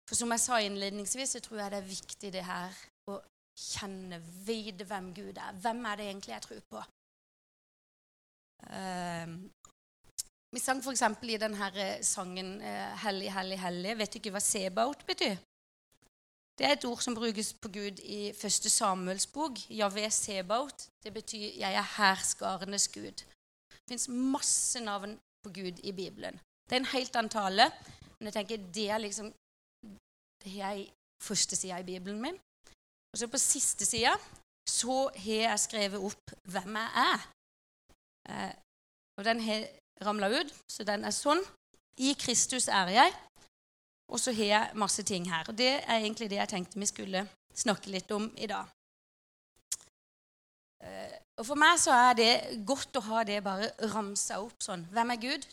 For 0.07 0.19
som 0.19 0.31
jeg 0.31 0.43
sa 0.43 0.59
innledningsvis, 0.61 1.35
så 1.35 1.41
tror 1.43 1.63
jeg 1.63 1.73
det 1.73 1.79
er 1.81 1.89
viktig 1.89 2.33
det 2.35 2.45
her 2.45 2.75
å 3.11 3.19
kjenne, 3.59 4.19
vite 4.45 4.87
hvem 4.87 5.11
Gud 5.15 5.39
er. 5.39 5.55
Hvem 5.63 5.85
er 5.89 5.99
det 5.99 6.09
egentlig 6.11 6.35
jeg 6.35 6.45
tror 6.45 6.63
på? 6.71 6.83
Uh, 8.65 9.35
vi 10.55 10.61
sang 10.63 10.79
f.eks. 10.79 11.03
i 11.27 11.37
denne 11.41 11.67
eh, 11.75 12.01
sangen 12.03 12.55
uh, 12.61 12.95
'Hellig, 13.03 13.31
hellig, 13.33 13.59
hellig'. 13.59 13.97
Vet 13.99 14.13
du 14.13 14.19
ikke 14.19 14.31
hva 14.35 14.39
sebaot 14.43 15.05
betyr? 15.07 15.35
Det 16.55 16.65
er 16.65 16.77
et 16.77 16.85
ord 16.87 17.01
som 17.03 17.15
brukes 17.15 17.51
på 17.59 17.67
Gud 17.73 17.99
i 17.99 18.31
første 18.33 18.69
Samuels 18.71 19.27
bok. 19.27 19.59
Javé 19.69 20.09
sebaot. 20.09 20.87
Det 21.03 21.13
betyr 21.13 21.59
'jeg 21.59 21.73
er 21.73 21.91
herskarenes 21.97 22.87
Gud'. 22.87 23.25
Det 23.71 23.89
fins 23.89 24.07
masse 24.09 24.79
navn 24.79 25.19
på 25.43 25.49
Gud 25.49 25.79
i 25.83 25.91
Bibelen. 25.91 26.39
Det 26.69 26.75
er 26.75 26.79
en 26.79 26.95
helt 26.97 27.15
annen 27.15 27.29
tale, 27.29 27.71
men 28.19 28.25
jeg 28.25 28.33
tenker 28.33 28.57
det 28.57 28.89
er 28.89 28.97
liksom 28.97 29.33
det 30.43 30.51
har 30.51 30.73
jeg 30.73 30.91
første 31.23 31.55
sida 31.55 31.77
i 31.77 31.83
Bibelen 31.83 32.21
min. 32.21 32.37
Og 33.13 33.19
så 33.19 33.27
på 33.27 33.37
siste 33.37 33.85
sida 33.85 34.13
så 34.69 35.09
har 35.15 35.41
jeg 35.49 35.59
skrevet 35.59 35.99
opp 35.99 36.31
hvem 36.51 36.75
jeg 36.75 36.89
er. 37.11 37.19
Eh, 38.29 38.53
og 39.17 39.25
den 39.25 39.39
har 39.41 39.67
ramla 40.03 40.29
ut, 40.33 40.53
så 40.71 40.83
den 40.87 41.05
er 41.05 41.15
sånn. 41.15 41.43
I 42.01 42.13
Kristus 42.19 42.67
er 42.67 42.91
jeg. 42.91 43.13
Og 44.11 44.19
så 44.21 44.33
har 44.35 44.49
jeg 44.51 44.77
masse 44.77 45.03
ting 45.03 45.25
her. 45.31 45.47
Og 45.49 45.57
det 45.57 45.71
er 45.81 45.97
egentlig 45.97 46.29
det 46.29 46.41
jeg 46.41 46.51
tenkte 46.51 46.79
vi 46.79 46.89
skulle 46.89 47.25
snakke 47.55 47.89
litt 47.93 48.11
om 48.11 48.27
i 48.37 48.49
dag. 48.49 48.67
Eh, 50.83 51.15
og 51.39 51.45
For 51.47 51.59
meg 51.59 51.79
så 51.81 51.95
er 51.95 52.17
det 52.19 52.31
godt 52.67 52.99
å 52.99 53.05
ha 53.09 53.23
det 53.27 53.41
bare 53.43 53.71
ramsa 53.93 54.39
opp 54.43 54.61
sånn. 54.63 54.85
Hvem 54.93 55.15
er 55.15 55.21
Gud? 55.23 55.47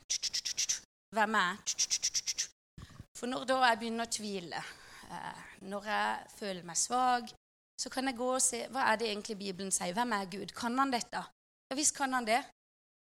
Hvem 1.16 1.38
er 1.38 1.54
jeg? 1.54 2.48
For 3.18 3.30
når 3.30 3.46
da 3.48 3.60
jeg 3.68 3.78
begynner 3.80 4.08
å 4.08 4.12
tvile, 4.12 4.60
eh, 5.08 5.42
når 5.70 5.88
jeg 5.92 6.32
føler 6.38 6.66
meg 6.66 6.78
svak, 6.78 7.30
så 7.78 7.90
kan 7.90 8.06
jeg 8.06 8.18
gå 8.18 8.28
og 8.34 8.42
se 8.42 8.64
hva 8.70 8.88
er 8.90 8.98
det 8.98 9.08
egentlig 9.10 9.38
Bibelen 9.38 9.72
sier. 9.74 9.94
Hvem 9.94 10.12
er 10.16 10.30
Gud? 10.30 10.52
Kan 10.54 10.78
han 10.78 10.92
dette? 10.92 11.22
Ja 11.70 11.78
visst 11.78 11.96
kan 11.96 12.12
han 12.12 12.26
det. 12.26 12.42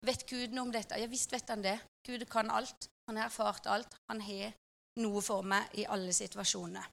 Vet 0.06 0.26
Gud 0.26 0.54
noe 0.54 0.66
om 0.66 0.72
dette? 0.74 0.98
Ja 0.98 1.06
visst 1.10 1.32
vet 1.32 1.48
han 1.52 1.62
det. 1.62 1.76
Gud 2.06 2.24
kan 2.30 2.50
alt. 2.50 2.88
Han 3.06 3.18
har 3.20 3.30
erfart 3.30 3.68
alt. 3.70 3.94
Han 4.10 4.20
har 4.20 4.52
noe 5.02 5.22
for 5.22 5.46
meg 5.46 5.70
i 5.78 5.86
alle 5.86 6.12
situasjoner. 6.12 6.88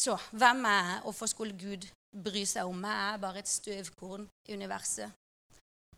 Så 0.00 0.16
hvem 0.32 0.64
er 0.64 0.84
jeg, 0.88 0.98
og 0.98 1.10
hvorfor 1.10 1.28
skulle 1.28 1.58
Gud 1.60 1.86
bry 2.24 2.42
seg 2.48 2.68
om 2.68 2.78
meg? 2.80 2.96
Jeg 2.96 3.14
er 3.14 3.24
bare 3.24 3.42
et 3.42 3.48
støvkorn 3.48 4.28
i 4.48 4.56
universet. 4.56 5.12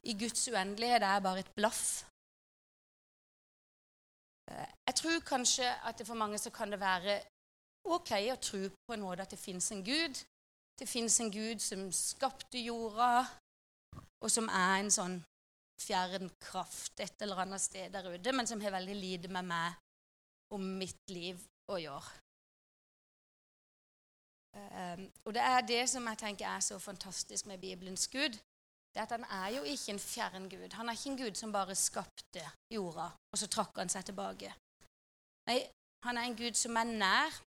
I 0.03 0.17
Guds 0.19 0.49
uendelighet 0.51 1.03
er 1.03 1.13
jeg 1.15 1.23
bare 1.23 1.45
et 1.45 1.53
blaff. 1.55 1.85
Jeg 4.51 4.95
tror 4.99 5.21
kanskje 5.27 5.69
at 5.87 5.99
det 5.99 6.07
for 6.07 6.19
mange 6.19 6.39
så 6.39 6.51
kan 6.51 6.71
det 6.71 6.81
være 6.81 7.21
ok 7.85 8.11
å 8.33 8.41
tro 8.43 8.67
på 8.69 8.95
en 8.97 9.05
måte 9.07 9.23
at 9.23 9.31
det 9.31 9.39
fins 9.39 9.71
en 9.73 9.85
Gud. 9.87 10.19
Det 10.79 10.89
fins 10.89 11.21
en 11.21 11.31
Gud 11.31 11.63
som 11.63 11.87
skapte 11.95 12.59
jorda, 12.59 13.23
og 14.23 14.31
som 14.31 14.49
er 14.49 14.81
en 14.81 14.91
sånn 14.95 15.19
fjern 15.83 16.31
kraft 16.41 17.01
et 17.03 17.25
eller 17.25 17.43
annet 17.43 17.63
sted 17.63 17.91
der 17.93 18.07
ute, 18.13 18.33
men 18.33 18.47
som 18.47 18.61
har 18.63 18.75
veldig 18.75 18.97
lite 18.97 19.31
med 19.33 19.49
meg 19.51 19.79
og 20.53 20.61
mitt 20.63 21.11
liv 21.11 21.41
å 21.73 21.79
gjøre. 21.81 22.19
Um, 24.53 25.07
og 25.25 25.33
det 25.33 25.43
er 25.49 25.63
det 25.65 25.85
som 25.89 26.07
jeg 26.11 26.21
tenker 26.21 26.45
er 26.45 26.61
så 26.61 26.77
fantastisk 26.79 27.47
med 27.49 27.61
Bibelens 27.61 28.05
Gud. 28.13 28.37
det 28.93 29.01
er 29.01 29.03
at 29.03 29.11
Han 29.11 29.25
er 29.25 29.49
jo 29.57 29.63
ikke 29.63 29.93
en 29.93 29.99
fjern 29.99 30.49
Gud. 30.49 30.73
Han 30.73 30.89
er 30.89 30.93
ikke 30.93 31.11
en 31.11 31.17
Gud 31.17 31.35
som 31.35 31.53
bare 31.53 31.75
skapte 31.75 32.45
jorda, 32.71 33.09
og 33.33 33.39
så 33.39 33.49
trakk 33.49 33.79
han 33.81 33.89
seg 33.89 34.05
tilbake. 34.05 34.53
Nei, 35.49 35.63
han 36.05 36.19
er 36.19 36.29
en 36.29 36.37
Gud 36.37 36.55
som 36.55 36.77
er 36.77 36.85
nær. 36.85 37.41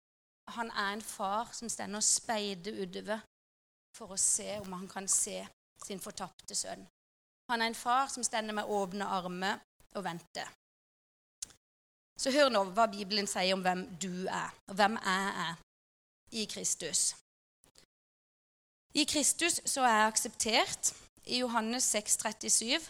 Han 0.56 0.70
er 0.70 0.94
en 0.94 1.02
far 1.02 1.52
som 1.52 1.68
står 1.68 1.92
og 1.96 2.04
speider 2.04 2.82
utover 2.82 3.20
for 3.96 4.12
å 4.12 4.18
se 4.20 4.58
om 4.60 4.72
han 4.72 4.88
kan 4.88 5.08
se 5.08 5.44
sin 5.86 6.00
fortapte 6.00 6.56
sønn. 6.56 6.84
Han 7.50 7.60
er 7.60 7.70
en 7.70 7.76
far 7.76 8.08
som 8.08 8.24
stender 8.24 8.56
med 8.56 8.68
åpne 8.68 9.04
armer 9.04 9.60
og 9.94 10.04
venter. 10.04 10.48
Så 12.16 12.30
hør 12.30 12.48
nå 12.52 12.62
hva 12.72 12.86
Bibelen 12.90 13.26
sier 13.28 13.56
om 13.56 13.62
hvem 13.64 13.84
du 14.00 14.26
er, 14.30 14.50
og 14.70 14.78
hvem 14.78 14.96
jeg 15.02 15.30
er 15.44 15.62
i 16.40 16.44
Kristus. 16.50 17.14
I 18.94 19.04
Kristus 19.10 19.58
så 19.66 19.82
er 19.82 19.96
jeg 19.98 20.12
akseptert. 20.12 20.92
I 21.26 21.40
Johannes 21.40 21.86
6, 21.88 22.18
37, 22.20 22.84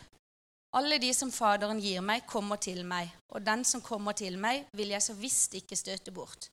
alle 0.75 0.99
de 0.99 1.13
som 1.15 1.31
Faderen 1.33 1.79
gir 1.79 2.03
meg, 2.03 2.25
kommer 2.27 2.59
til 2.59 2.83
meg, 2.85 3.13
og 3.31 3.45
den 3.47 3.63
som 3.65 3.83
kommer 3.83 4.13
til 4.13 4.39
meg, 4.43 4.67
vil 4.75 4.91
jeg 4.91 5.03
så 5.07 5.15
visst 5.15 5.55
ikke 5.55 5.79
støte 5.79 6.11
bort. 6.11 6.49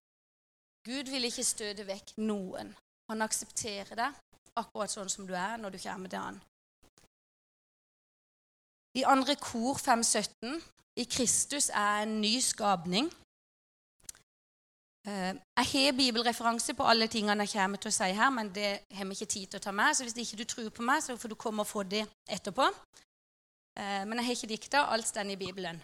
Gud 0.85 1.09
vil 1.09 1.25
ikke 1.25 1.45
støte 1.45 1.87
vekk 1.87 2.13
noen. 2.21 2.69
Han 3.09 3.25
aksepterer 3.25 3.97
deg 3.97 4.21
akkurat 4.59 4.91
sånn 4.91 5.09
som 5.09 5.27
du 5.27 5.33
er, 5.37 5.57
når 5.57 5.75
du 5.75 5.79
kommer 5.81 6.11
til 6.11 6.19
han. 6.19 6.39
I 8.99 9.05
andre 9.07 9.37
kor 9.39 9.79
5.17 9.79 10.57
i 10.99 11.05
Kristus 11.07 11.69
er 11.69 12.03
en 12.03 12.17
ny 12.21 12.39
skapning. 12.43 13.07
Eh, 15.07 15.33
jeg 15.57 15.69
har 15.71 15.95
bibelreferanse 15.97 16.75
på 16.77 16.85
alle 16.85 17.07
tingene 17.07 17.47
jeg 17.47 17.55
kommer 17.55 17.79
til 17.81 17.89
å 17.89 17.95
si 17.95 18.09
her, 18.13 18.29
men 18.29 18.51
det 18.53 18.71
har 18.93 19.07
vi 19.07 19.15
ikke 19.15 19.31
tid 19.33 19.47
til 19.47 19.61
å 19.61 19.63
ta 19.63 19.71
med. 19.71 19.95
Så 19.95 20.05
hvis 20.05 20.17
ikke 20.19 20.41
du 20.41 20.45
tror 20.45 20.69
på 20.69 20.85
meg, 20.85 21.01
så 21.03 21.17
får 21.17 21.31
du 21.31 21.39
komme 21.39 21.63
og 21.63 21.71
få 21.71 21.83
det 21.83 22.03
etterpå. 22.27 22.67
Eh, 23.79 24.03
men 24.05 24.19
jeg 24.19 24.27
har 24.27 24.37
ikke 24.37 24.53
dikta. 24.53 24.85
Alt 24.91 25.07
står 25.07 25.31
i 25.31 25.39
Bibelen. 25.39 25.81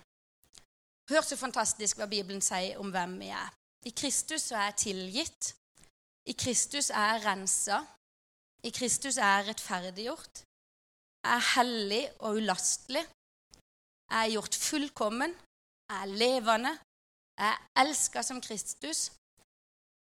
Hør 1.09 1.23
så 1.23 1.39
fantastisk 1.39 1.97
hva 1.97 2.09
Bibelen 2.11 2.43
sier 2.43 2.77
om 2.83 2.91
hvem 2.91 3.15
vi 3.21 3.31
er. 3.31 3.53
I 3.87 3.93
Kristus 3.95 4.49
så 4.49 4.57
er 4.59 4.65
jeg 4.71 4.81
tilgitt. 4.83 5.53
I 6.27 6.35
Kristus 6.35 6.89
er 6.89 7.13
jeg 7.15 7.23
rensa. 7.23 7.79
I 8.63 8.71
Kristus 8.73 9.17
er 9.17 9.29
jeg 9.37 9.47
rettferdiggjort 9.49 10.47
jeg 11.27 11.35
er 11.35 11.47
hellig 11.57 12.03
og 12.23 12.37
ulastelig. 12.39 13.03
Jeg 14.09 14.19
er 14.23 14.31
gjort 14.31 14.55
fullkommen. 14.55 15.33
Jeg 15.89 16.01
er 16.01 16.13
levende. 16.21 16.71
Jeg 17.37 17.49
er 17.51 17.81
elska 17.81 18.21
som 18.23 18.39
Kristus. 18.41 19.11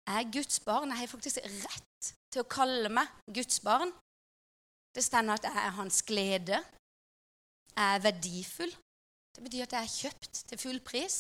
Jeg 0.08 0.22
er 0.22 0.32
Guds 0.36 0.60
barn. 0.60 0.90
Jeg 0.90 0.98
har 1.00 1.08
faktisk 1.08 1.40
rett 1.66 2.12
til 2.32 2.44
å 2.44 2.50
kalle 2.58 2.92
meg 2.94 3.10
Guds 3.34 3.58
barn. 3.66 3.94
Det 4.94 5.04
stender 5.04 5.40
at 5.40 5.48
jeg 5.50 5.58
er 5.64 5.78
hans 5.80 6.04
glede. 6.06 6.62
Jeg 7.74 7.96
er 7.96 8.06
verdifull. 8.06 8.76
Det 9.36 9.44
betyr 9.44 9.66
at 9.66 9.74
jeg 9.74 9.84
er 9.84 9.96
kjøpt 9.98 10.46
til 10.52 10.62
full 10.62 10.80
pris. 10.80 11.18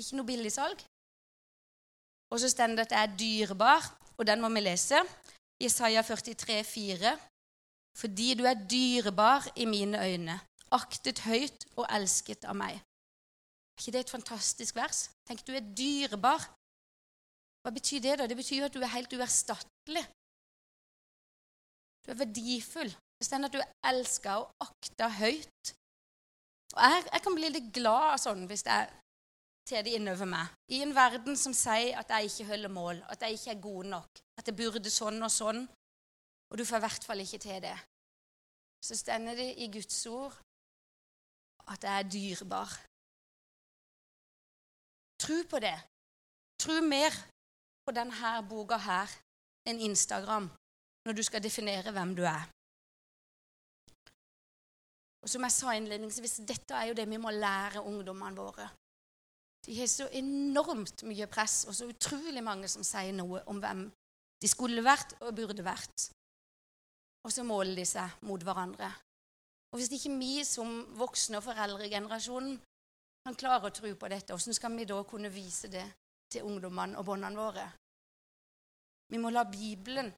Ikke 0.00 0.18
noe 0.18 0.26
billigsalg. 0.26 0.82
Og 2.34 2.42
så 2.42 2.50
står 2.50 2.74
det 2.74 2.88
at 2.88 2.96
jeg 2.96 3.06
er 3.06 3.16
dyrebar, 3.22 3.86
og 4.18 4.26
den 4.26 4.42
må 4.42 4.50
vi 4.52 4.66
lese. 4.66 4.98
Isaiah 5.62 6.04
43, 6.04 6.64
4 6.64 7.18
fordi 7.98 8.34
du 8.38 8.44
er 8.46 8.54
dyrebar 8.70 9.48
i 9.56 9.64
mine 9.66 9.98
øyne, 9.98 10.36
aktet 10.70 11.24
høyt 11.26 11.64
og 11.74 11.88
elsket 11.90 12.44
av 12.46 12.54
meg. 12.54 12.76
Er 12.78 13.82
ikke 13.82 13.94
det 13.96 14.02
et 14.04 14.12
fantastisk 14.12 14.76
vers? 14.78 15.08
Tenk, 15.26 15.42
du 15.46 15.50
er 15.54 15.66
dyrebar. 15.80 16.46
Hva 17.62 17.72
betyr 17.74 18.04
det, 18.04 18.14
da? 18.20 18.28
Det 18.30 18.38
betyr 18.38 18.60
jo 18.60 18.68
at 18.68 18.76
du 18.76 18.80
er 18.82 18.92
helt 18.92 19.16
uerstattelig. 19.18 20.04
Du 22.06 22.12
er 22.14 22.20
verdifull. 22.22 22.94
Det 23.18 23.26
står 23.26 23.48
at 23.48 23.56
du 23.56 23.58
er 23.58 23.74
elska 23.90 24.38
og 24.44 24.54
akta 24.62 25.10
høyt. 25.18 25.74
Og 26.76 26.80
jeg, 26.84 27.04
jeg, 27.12 27.22
kan 27.24 27.34
bli 27.34 27.50
litt 27.50 27.70
glad 27.74 28.22
sånn 28.22 28.46
hvis 28.50 28.62
jeg 28.66 28.90
tar 29.68 29.84
det 29.84 29.96
innover 29.98 30.28
meg. 30.28 30.54
I 30.72 30.80
en 30.84 30.94
verden 30.96 31.36
som 31.36 31.54
sier 31.56 31.98
at 32.00 32.10
jeg 32.14 32.30
ikke 32.30 32.48
holder 32.48 32.72
mål, 32.72 33.02
at 33.12 33.22
jeg 33.22 33.38
ikke 33.38 33.52
er 33.54 33.62
god 33.62 33.92
nok, 33.94 34.20
at 34.40 34.48
jeg 34.48 34.56
burde 34.56 34.92
sånn 34.92 35.22
og 35.22 35.32
sånn, 35.32 35.62
og 36.48 36.58
du 36.58 36.64
får 36.64 36.80
i 36.80 36.84
hvert 36.86 37.08
fall 37.08 37.24
ikke 37.24 37.40
til 37.42 37.62
det, 37.62 37.76
så 38.84 38.96
stender 38.96 39.36
det 39.36 39.50
i 39.60 39.68
Guds 39.72 39.98
ord 40.06 40.36
at 41.68 41.84
jeg 41.84 41.94
er 41.98 42.12
dyrebar. 42.12 42.76
Tro 45.18 45.42
på 45.50 45.58
det. 45.60 45.76
Tro 46.62 46.78
mer 46.82 47.14
på 47.84 47.92
denne 47.94 48.32
boka 48.48 48.78
her 48.80 49.12
enn 49.68 49.82
Instagram 49.90 50.48
når 51.06 51.16
du 51.16 51.22
skal 51.26 51.42
definere 51.42 51.92
hvem 51.92 52.14
du 52.16 52.24
er. 52.28 52.46
Og 55.22 55.30
som 55.32 55.44
jeg 55.44 55.52
sa 55.52 55.74
innledningsvis, 55.74 56.38
Dette 56.46 56.76
er 56.78 56.90
jo 56.90 56.96
det 56.96 57.08
vi 57.10 57.18
må 57.20 57.30
lære 57.34 57.82
ungdommene 57.82 58.38
våre. 58.38 58.68
De 59.68 59.76
har 59.76 59.88
så 59.92 60.06
enormt 60.16 61.04
mye 61.04 61.26
press, 61.28 61.66
og 61.68 61.76
så 61.76 61.88
utrolig 61.90 62.40
mange 62.44 62.70
som 62.72 62.84
sier 62.86 63.12
noe 63.12 63.42
om 63.52 63.60
hvem 63.60 63.84
de 64.40 64.48
skulle 64.48 64.84
vært 64.86 65.18
og 65.20 65.34
burde 65.36 65.66
vært 65.66 66.08
og 67.28 67.32
så 67.32 67.44
måler 67.44 67.76
de 67.76 67.84
seg 67.84 68.22
mot 68.24 68.42
hverandre. 68.42 68.88
Og 69.68 69.78
Hvis 69.78 69.92
ikke 69.92 70.14
vi 70.16 70.44
som 70.48 70.70
voksne 70.96 71.40
og 71.40 71.44
foreldregenerasjonen 71.44 72.54
kan 73.26 73.36
klare 73.36 73.68
å 73.68 73.74
tro 73.74 73.90
på 73.92 74.08
dette, 74.08 74.32
hvordan 74.32 74.56
skal 74.56 74.76
vi 74.78 74.86
da 74.88 75.02
kunne 75.04 75.28
vise 75.32 75.68
det 75.68 75.84
til 76.32 76.46
ungdommene 76.48 76.96
og 76.96 77.04
båndene 77.04 77.36
våre? 77.36 77.66
Vi 79.12 79.20
må 79.20 79.28
la 79.32 79.44
Bibelen 79.44 80.08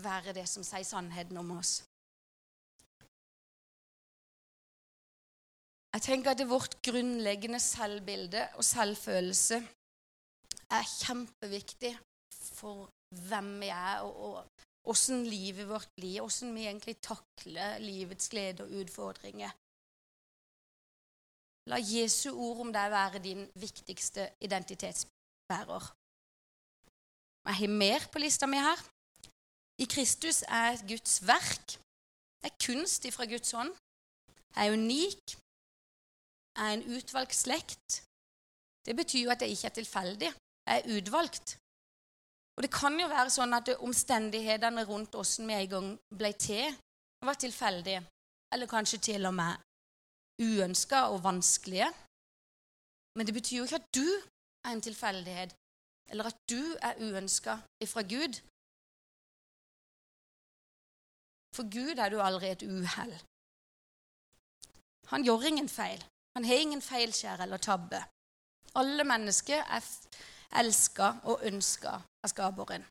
være 0.00 0.32
det 0.36 0.46
som 0.48 0.64
sier 0.64 0.86
sannheten 0.86 1.36
om 1.36 1.52
oss. 1.58 1.82
Jeg 5.90 6.02
tenker 6.02 6.30
at 6.30 6.42
vårt 6.48 6.76
grunnleggende 6.86 7.58
selvbilde 7.60 8.44
og 8.54 8.64
selvfølelse 8.64 9.58
er 10.70 10.90
kjempeviktig 11.00 11.96
for 12.30 12.90
hvem 13.26 13.48
vi 13.62 13.70
er, 13.74 14.04
og 14.06 14.46
åssen 14.92 15.24
livet 15.26 15.66
vårt 15.68 15.90
blir, 15.98 16.22
åssen 16.22 16.54
vi 16.54 16.68
egentlig 16.68 16.96
takler 17.02 17.80
livets 17.82 18.30
glede 18.30 18.64
og 18.64 18.76
utfordringer. 18.82 19.50
La 21.70 21.78
Jesu 21.82 22.30
ord 22.30 22.62
om 22.66 22.70
deg 22.74 22.92
være 22.94 23.22
din 23.22 23.42
viktigste 23.58 24.30
identitetsbærer. 24.46 25.90
Jeg 27.50 27.58
har 27.60 27.76
mer 27.82 28.06
på 28.12 28.22
lista 28.22 28.46
mi 28.46 28.62
her. 28.62 28.80
I 29.82 29.86
Kristus 29.90 30.42
er 30.46 30.80
Guds 30.86 31.20
verk. 31.26 31.76
Det 32.40 32.50
er 32.50 32.58
kunst 32.66 33.04
ifra 33.08 33.26
Guds 33.26 33.50
hånd. 33.56 33.70
Jeg 34.56 34.66
er 34.66 34.72
unik. 34.72 35.36
Er 36.58 36.74
en 36.74 36.86
utvalgt 36.96 37.34
slekt. 37.34 38.02
Det 38.86 38.96
betyr 38.96 39.24
jo 39.24 39.30
at 39.30 39.42
jeg 39.42 39.50
ikke 39.54 39.68
er 39.70 39.76
tilfeldig. 39.80 40.30
Jeg 40.66 40.82
er 40.82 40.96
utvalgt. 40.96 41.56
Og 42.56 42.62
det 42.62 42.72
kan 42.74 42.98
jo 43.00 43.06
være 43.08 43.32
sånn 43.32 43.54
at 43.56 43.70
omstendighetene 43.78 44.84
rundt 44.88 45.14
åssen 45.16 45.48
vi 45.48 45.54
en 45.56 45.70
gang 45.74 45.88
ble 46.12 46.32
til, 46.36 46.74
var 47.24 47.38
tilfeldige, 47.40 48.02
eller 48.52 48.68
kanskje 48.68 48.98
til 49.06 49.28
og 49.28 49.34
med 49.36 49.60
uønska 50.40 51.06
og 51.12 51.22
vanskelige. 51.24 51.88
Men 53.16 53.26
det 53.26 53.34
betyr 53.34 53.56
jo 53.58 53.64
ikke 53.64 53.80
at 53.80 53.88
du 53.96 54.06
er 54.66 54.72
en 54.74 54.84
tilfeldighet, 54.84 55.54
eller 56.10 56.30
at 56.30 56.38
du 56.52 56.62
er 56.88 57.00
uønska 57.00 57.56
ifra 57.84 58.02
Gud. 58.02 58.40
For 61.56 61.64
Gud 61.76 61.98
er 61.98 62.08
du 62.12 62.20
aldri 62.20 62.52
et 62.52 62.62
uhell. 62.62 63.14
Han 65.12 65.24
gjør 65.26 65.48
ingen 65.48 65.68
feil. 65.68 66.04
Han 66.36 66.44
har 66.44 66.62
ingen 66.62 66.82
feilskjær 66.82 67.42
eller 67.42 67.58
tabbe. 67.58 68.00
Alle 68.78 69.04
mennesker 69.04 69.64
er 69.64 69.86
elska 70.60 71.12
og 71.30 71.42
ønska 71.46 71.96
av 71.98 72.30
skaperen, 72.30 72.84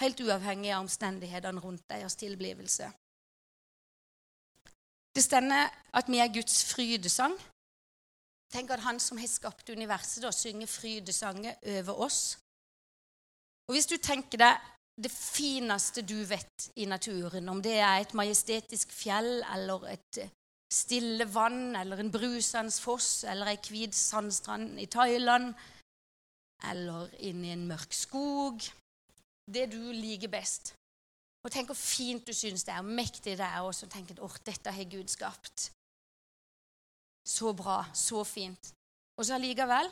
helt 0.00 0.20
uavhengig 0.20 0.72
av 0.72 0.84
omstendighetene 0.84 1.60
rundt 1.60 1.88
deres 1.88 2.16
tilblivelse. 2.20 2.90
Det 5.12 5.24
stender 5.24 5.68
at 5.92 6.08
vi 6.08 6.20
er 6.20 6.32
Guds 6.32 6.64
frydesang. 6.72 7.34
Tenk 8.52 8.70
at 8.70 8.84
Han 8.84 9.00
som 9.00 9.18
har 9.18 9.28
skapt 9.28 9.68
universet, 9.70 10.22
da 10.24 10.30
synger 10.32 10.66
frydesanger 10.66 11.54
over 11.78 12.00
oss. 12.08 12.38
Og 13.68 13.74
Hvis 13.74 13.86
du 13.86 13.96
tenker 13.96 14.38
deg 14.38 14.70
det 15.02 15.10
fineste 15.12 16.02
du 16.04 16.24
vet 16.28 16.68
i 16.76 16.84
naturen, 16.84 17.48
om 17.48 17.62
det 17.62 17.78
er 17.78 18.00
et 18.00 18.14
majestetisk 18.14 18.92
fjell 18.92 19.40
eller 19.54 19.86
et 19.88 20.18
stille 20.72 21.26
vann 21.34 21.76
eller 21.76 22.00
en 22.00 22.12
brusende 22.12 22.72
foss 22.72 23.24
eller 23.28 23.52
ei 23.52 23.58
hvit 23.66 23.96
sandstrand 23.96 24.80
i 24.80 24.88
Thailand 24.90 25.52
eller 26.70 27.10
inni 27.26 27.50
en 27.52 27.66
mørk 27.66 27.92
skog 27.96 28.62
Det 29.52 29.64
du 29.72 29.90
liker 29.92 30.30
best. 30.30 30.72
Og 31.42 31.50
tenk 31.50 31.72
hvor 31.72 31.78
fint 31.78 32.22
du 32.22 32.32
syns 32.32 32.62
det 32.62 32.70
er, 32.70 32.84
og 32.84 32.94
mektig 33.00 33.34
det 33.34 33.44
er, 33.44 33.58
og 33.66 33.74
så 33.74 33.88
tenker 33.90 34.14
du 34.14 34.22
åh, 34.22 34.36
dette 34.46 34.70
har 34.70 34.86
Gud 34.86 35.10
skapt. 35.10 35.72
Så 37.26 37.50
bra, 37.58 37.82
så 37.92 38.22
fint. 38.24 38.70
Og 39.18 39.26
så 39.26 39.34
allikevel 39.34 39.90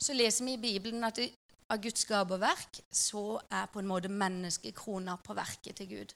så 0.00 0.12
leser 0.16 0.44
vi 0.44 0.58
i 0.58 0.60
Bibelen 0.60 1.04
at 1.08 1.16
det, 1.16 1.30
av 1.70 1.80
Guds 1.80 2.04
gaveverk 2.04 2.80
så 2.92 3.40
er 3.48 3.68
på 3.72 3.80
en 3.80 3.88
måte 3.88 4.12
mennesket 4.12 4.76
krona 4.76 5.16
på 5.22 5.36
verket 5.38 5.80
til 5.80 5.88
Gud. 5.88 6.14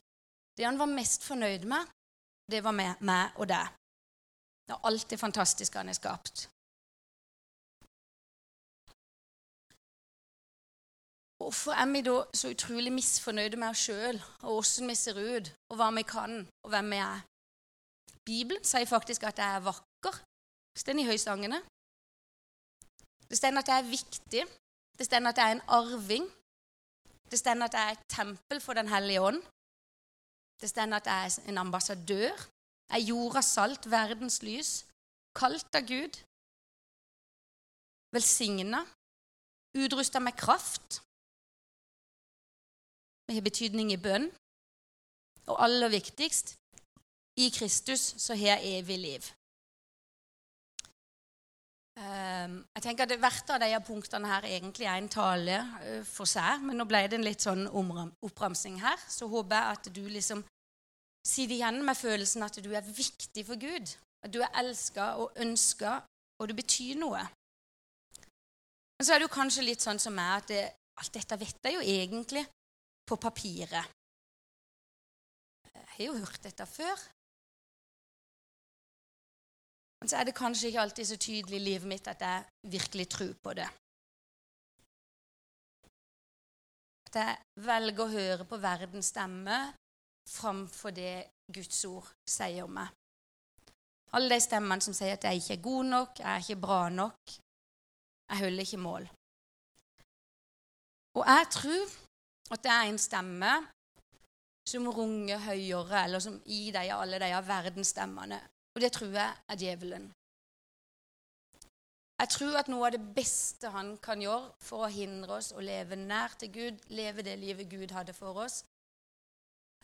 Det 0.56 0.66
han 0.66 0.78
var 0.78 0.90
mest 0.90 1.24
fornøyd 1.24 1.64
med, 1.70 1.88
det 2.50 2.64
var 2.64 2.76
med 2.76 3.00
meg 3.00 3.38
og 3.40 3.48
deg. 3.48 3.70
Er 4.68 4.80
alt 4.88 5.10
det 5.10 5.20
fantastiske 5.20 5.78
han 5.78 5.90
har 5.92 5.96
skapt. 5.96 6.48
Hvorfor 11.40 11.72
er 11.76 11.86
vi 11.92 12.00
da 12.00 12.22
så 12.32 12.48
utrolig 12.54 12.92
misfornøyde 12.92 13.58
med 13.60 13.68
oss 13.68 13.82
sjøl 13.84 14.20
og 14.42 14.60
åssen 14.62 14.88
vi 14.88 14.94
ser 14.96 15.18
ut, 15.18 15.50
og 15.68 15.76
hva 15.76 15.90
vi 15.92 16.04
kan, 16.08 16.38
og 16.64 16.70
hvem 16.72 16.92
vi 16.94 17.00
er? 17.04 17.24
Bibelen 18.24 18.64
sier 18.64 18.88
faktisk 18.88 19.26
at 19.28 19.38
jeg 19.38 19.56
er 19.58 19.66
vakker. 19.66 20.20
Det 20.72 20.80
står 20.80 21.00
i 21.02 21.08
høysangene. 21.10 21.60
Det 23.28 23.36
står 23.36 23.58
at 23.60 23.68
jeg 23.68 23.82
er 23.82 23.90
viktig. 23.90 24.46
Det 24.98 25.06
står 25.06 25.28
at 25.28 25.38
jeg 25.38 25.50
er 25.50 25.58
en 25.58 25.68
arving. 25.68 26.30
Det 27.30 27.38
står 27.38 27.66
at 27.66 27.76
jeg 27.76 27.90
er 27.90 27.98
et 27.98 28.08
tempel 28.08 28.60
for 28.60 28.72
Den 28.72 28.88
hellige 28.88 29.20
ånd. 29.20 29.42
Det 30.61 30.70
står 30.70 30.94
at 30.96 31.06
jeg 31.06 31.26
er 31.26 31.49
en 31.50 31.58
ambassadør. 31.58 32.34
Jeg 32.90 33.00
er 33.00 33.06
jordas 33.08 33.44
salt, 33.56 33.90
verdens 33.90 34.42
lys. 34.42 34.84
Kalt 35.34 35.75
av 35.75 35.87
Gud. 35.88 36.20
Velsigna. 38.14 38.84
Utrusta 39.75 40.18
med 40.18 40.37
kraft. 40.38 41.02
Det 43.26 43.34
har 43.34 43.42
betydning 43.42 43.92
i 43.92 44.00
bønn. 44.00 44.28
Og 45.46 45.64
aller 45.64 45.88
viktigst 45.88 46.56
i 47.37 47.49
Kristus 47.50 48.14
så 48.23 48.34
har 48.34 48.56
jeg 48.56 48.78
evig 48.78 48.99
liv. 48.99 49.32
Ehm, 51.94 52.56
jeg 52.75 52.82
tenker 52.82 53.06
at 53.06 53.18
Hvert 53.18 53.50
av 53.54 53.62
disse 53.62 53.80
punktene 53.87 54.26
her 54.26 54.46
egentlig 54.49 54.87
er 54.87 54.99
en 54.99 55.08
tale 55.08 55.59
eh, 55.83 56.02
for 56.07 56.26
seg, 56.26 56.64
men 56.66 56.78
nå 56.78 56.87
ble 56.90 57.05
det 57.07 57.18
en 57.18 57.26
litt 57.26 57.44
sånn 57.44 57.68
oppramsing 57.70 58.81
her. 58.83 58.98
Så 59.09 59.28
håper 59.31 59.57
jeg 59.57 59.78
at 59.78 59.90
du 59.94 60.02
liksom 60.09 60.42
sitter 61.24 61.56
igjen 61.56 61.80
med 61.84 61.96
følelsen 61.96 62.44
at 62.44 62.58
du 62.64 62.70
er 62.76 62.84
viktig 62.84 63.46
for 63.46 63.60
Gud. 63.60 63.94
At 64.24 64.32
du 64.32 64.40
er 64.44 64.52
elska 64.60 65.14
og 65.20 65.32
ønska, 65.40 65.98
og 66.40 66.48
du 66.48 66.54
betyr 66.56 67.00
noe. 67.00 67.22
Men 68.96 69.06
så 69.06 69.14
er 69.14 69.20
det 69.20 69.28
jo 69.28 69.34
kanskje 69.34 69.66
litt 69.66 69.84
sånn 69.84 70.00
som 70.00 70.14
meg 70.16 70.37
at 70.38 70.48
det, 70.52 70.62
alt 71.00 71.16
dette 71.16 71.38
vet 71.40 71.66
jeg 71.66 71.76
jo 71.76 71.82
egentlig 71.82 72.44
på 73.08 73.18
papiret. 73.20 73.92
Jeg 75.74 75.87
har 75.96 76.04
jo 76.06 76.18
hørt 76.22 76.42
dette 76.42 76.66
før. 76.66 77.02
Men 80.00 80.10
så 80.10 80.18
er 80.18 80.28
det 80.28 80.37
kanskje 80.37 80.68
ikke 80.68 80.82
alltid 80.84 81.08
så 81.08 81.16
tydelig 81.20 81.60
i 81.60 81.64
livet 81.64 81.88
mitt 81.88 82.08
at 82.10 82.20
jeg 82.20 82.70
virkelig 82.74 83.08
tror 83.14 83.34
på 83.44 83.54
det. 83.56 83.68
At 87.08 87.20
jeg 87.20 87.64
velger 87.64 88.04
å 88.04 88.12
høre 88.12 88.46
på 88.48 88.58
verdens 88.60 89.12
stemme 89.14 89.58
framfor 90.28 90.94
det 90.96 91.24
Guds 91.54 91.84
ord 91.84 92.08
sier 92.28 92.64
om 92.64 92.74
meg. 92.78 92.88
Alle 94.14 94.30
de 94.37 94.40
stemmene 94.40 94.84
som 94.84 94.94
sier 94.94 95.16
at 95.16 95.26
jeg 95.26 95.42
ikke 95.42 95.56
er 95.56 95.62
god 95.62 95.84
nok, 95.90 96.18
jeg 96.18 96.30
er 96.30 96.44
ikke 96.44 96.62
bra 96.62 96.80
nok, 96.88 97.37
jeg 98.30 98.38
holder 98.44 98.66
ikke 98.66 98.82
mål. 98.87 99.08
Og 101.14 101.26
jeg 101.26 101.46
tror 101.50 101.94
at 102.54 102.64
det 102.64 102.72
er 102.72 102.88
en 102.88 102.98
stemme 102.98 103.52
som 104.68 104.88
runger 104.88 105.38
høyere, 105.44 106.04
eller 106.04 106.18
som 106.18 106.40
i 106.46 106.70
de, 106.72 106.88
alle 106.94 107.20
de 107.20 107.30
verdensstemmene 107.46 108.40
og 108.74 108.80
det 108.82 108.92
tror 108.92 109.12
jeg 109.14 109.32
er 109.48 109.56
djevelen. 109.56 110.06
Jeg 112.20 112.28
tror 112.30 112.58
at 112.58 112.68
noe 112.70 112.87
av 112.87 112.94
det 112.94 113.02
beste 113.14 113.70
han 113.74 113.96
kan 114.02 114.22
gjøre 114.22 114.52
for 114.62 114.87
å 114.87 114.90
hindre 114.90 115.38
oss 115.38 115.52
å 115.54 115.62
leve 115.62 115.98
nær 115.98 116.34
til 116.38 116.50
Gud, 116.54 116.80
leve 116.94 117.24
det 117.26 117.34
livet 117.38 117.70
Gud 117.70 117.94
hadde 117.94 118.14
for 118.16 118.38
oss, 118.44 118.62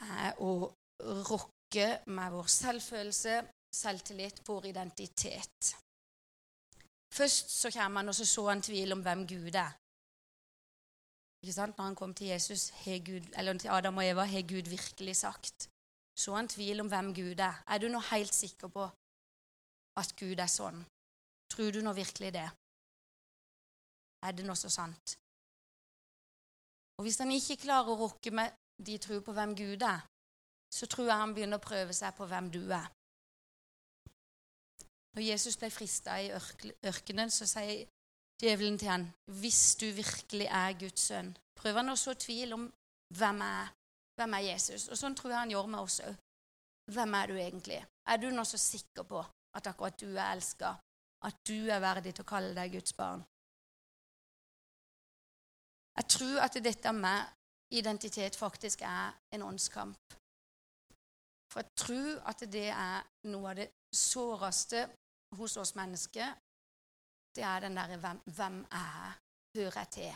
er 0.00 0.38
å 0.40 0.52
rokke 1.30 1.88
med 2.06 2.32
vår 2.34 2.48
selvfølelse, 2.50 3.36
selvtillit, 3.74 4.42
vår 4.46 4.70
identitet. 4.72 5.74
Først 7.14 7.50
så 7.50 7.70
kommer 7.74 8.00
han, 8.00 8.08
og 8.08 8.14
så 8.14 8.26
så 8.26 8.46
han 8.48 8.62
tvil 8.62 8.92
om 8.92 9.02
hvem 9.02 9.26
Gud 9.26 9.54
er. 9.54 9.74
Ikke 11.42 11.56
sant? 11.56 11.76
Når 11.78 11.84
han 11.84 11.98
kom 11.98 12.14
til 12.14 12.30
Jesus, 12.30 12.70
Gud, 13.06 13.28
eller 13.36 13.58
til 13.58 13.72
Adam 13.72 13.96
og 13.96 14.06
Eva, 14.06 14.24
har 14.24 14.48
Gud 14.48 14.68
virkelig 14.68 15.16
sagt 15.16 15.70
så 16.20 16.34
han 16.36 16.48
tvil 16.48 16.80
om 16.80 16.88
hvem 16.88 17.14
Gud 17.14 17.40
er. 17.40 17.62
Er 17.66 17.78
du 17.78 17.88
nå 17.88 18.00
helt 18.10 18.34
sikker 18.34 18.68
på 18.68 18.84
at 20.00 20.12
Gud 20.20 20.38
er 20.38 20.50
sånn? 20.50 20.82
Tror 21.50 21.72
du 21.72 21.80
nå 21.84 21.94
virkelig 21.96 22.32
det? 22.34 22.48
Er 24.26 24.36
det 24.36 24.44
nå 24.46 24.54
så 24.54 24.68
sant? 24.68 25.16
Og 26.98 27.06
Hvis 27.06 27.18
han 27.22 27.32
ikke 27.32 27.62
klarer 27.62 27.94
å 27.94 28.00
rokke 28.02 28.30
med 28.36 28.52
de 28.86 28.98
tror 28.98 29.20
på 29.24 29.34
hvem 29.36 29.54
Gud 29.56 29.82
er, 29.82 30.00
så 30.72 30.86
tror 30.86 31.08
jeg 31.10 31.20
han 31.20 31.34
begynner 31.34 31.60
å 31.60 31.64
prøve 31.64 31.94
seg 31.96 32.14
på 32.16 32.26
hvem 32.30 32.50
du 32.54 32.62
er. 32.72 32.88
Når 35.16 35.26
Jesus 35.26 35.58
ble 35.58 35.70
frista 35.74 36.16
i 36.22 36.30
ørkenen, 36.30 37.32
så 37.34 37.48
sier 37.50 37.88
djevelen 38.40 38.78
til 38.78 38.92
han, 38.92 39.06
hvis 39.40 39.74
du 39.80 39.88
virkelig 39.92 40.46
er 40.46 40.78
Guds 40.78 41.08
sønn, 41.10 41.32
prøver 41.58 41.82
han 41.82 41.92
å 41.92 41.98
så 41.98 42.14
tvil 42.14 42.54
om 42.56 42.68
hvem 43.18 43.42
er. 43.44 43.72
Hvem 44.20 44.36
er 44.36 44.46
Jesus? 44.52 44.86
Og 44.92 44.98
sånn 45.00 45.16
tror 45.16 45.32
jeg 45.32 45.40
han 45.40 45.52
gjør 45.54 45.68
med 45.72 45.80
oss 45.80 45.98
òg. 46.04 46.14
Hvem 46.90 47.14
er 47.14 47.30
du 47.30 47.34
egentlig? 47.38 47.80
Er 48.10 48.18
du 48.20 48.30
nå 48.30 48.44
så 48.44 48.58
sikker 48.60 49.06
på 49.08 49.20
at 49.56 49.66
akkurat 49.70 49.98
du 49.98 50.08
er 50.10 50.32
elska, 50.34 50.72
at 51.26 51.42
du 51.46 51.70
er 51.70 51.82
verdig 51.82 52.14
til 52.14 52.24
å 52.24 52.30
kalle 52.30 52.54
deg 52.56 52.74
Guds 52.74 52.94
barn? 52.96 53.22
Jeg 56.00 56.08
tror 56.16 56.40
at 56.46 56.58
dette 56.64 56.92
med 56.96 57.39
identitet 57.70 58.36
faktisk 58.36 58.82
er 58.82 59.12
en 59.34 59.42
åndskamp. 59.42 60.16
For 61.50 61.60
jeg 61.60 61.70
tror 61.76 62.22
at 62.30 62.42
det 62.52 62.68
er 62.70 63.02
noe 63.30 63.50
av 63.50 63.58
det 63.58 63.68
såreste 63.94 64.86
hos 65.38 65.56
oss 65.56 65.74
mennesker. 65.74 66.34
Det 67.34 67.44
er 67.46 67.64
den 67.66 67.78
derre 67.78 67.98
hvem, 67.98 68.20
hvem 68.36 68.60
er 68.70 68.90
jeg? 69.00 69.12
Hører 69.54 69.78
jeg 69.80 69.90
til? 69.90 70.10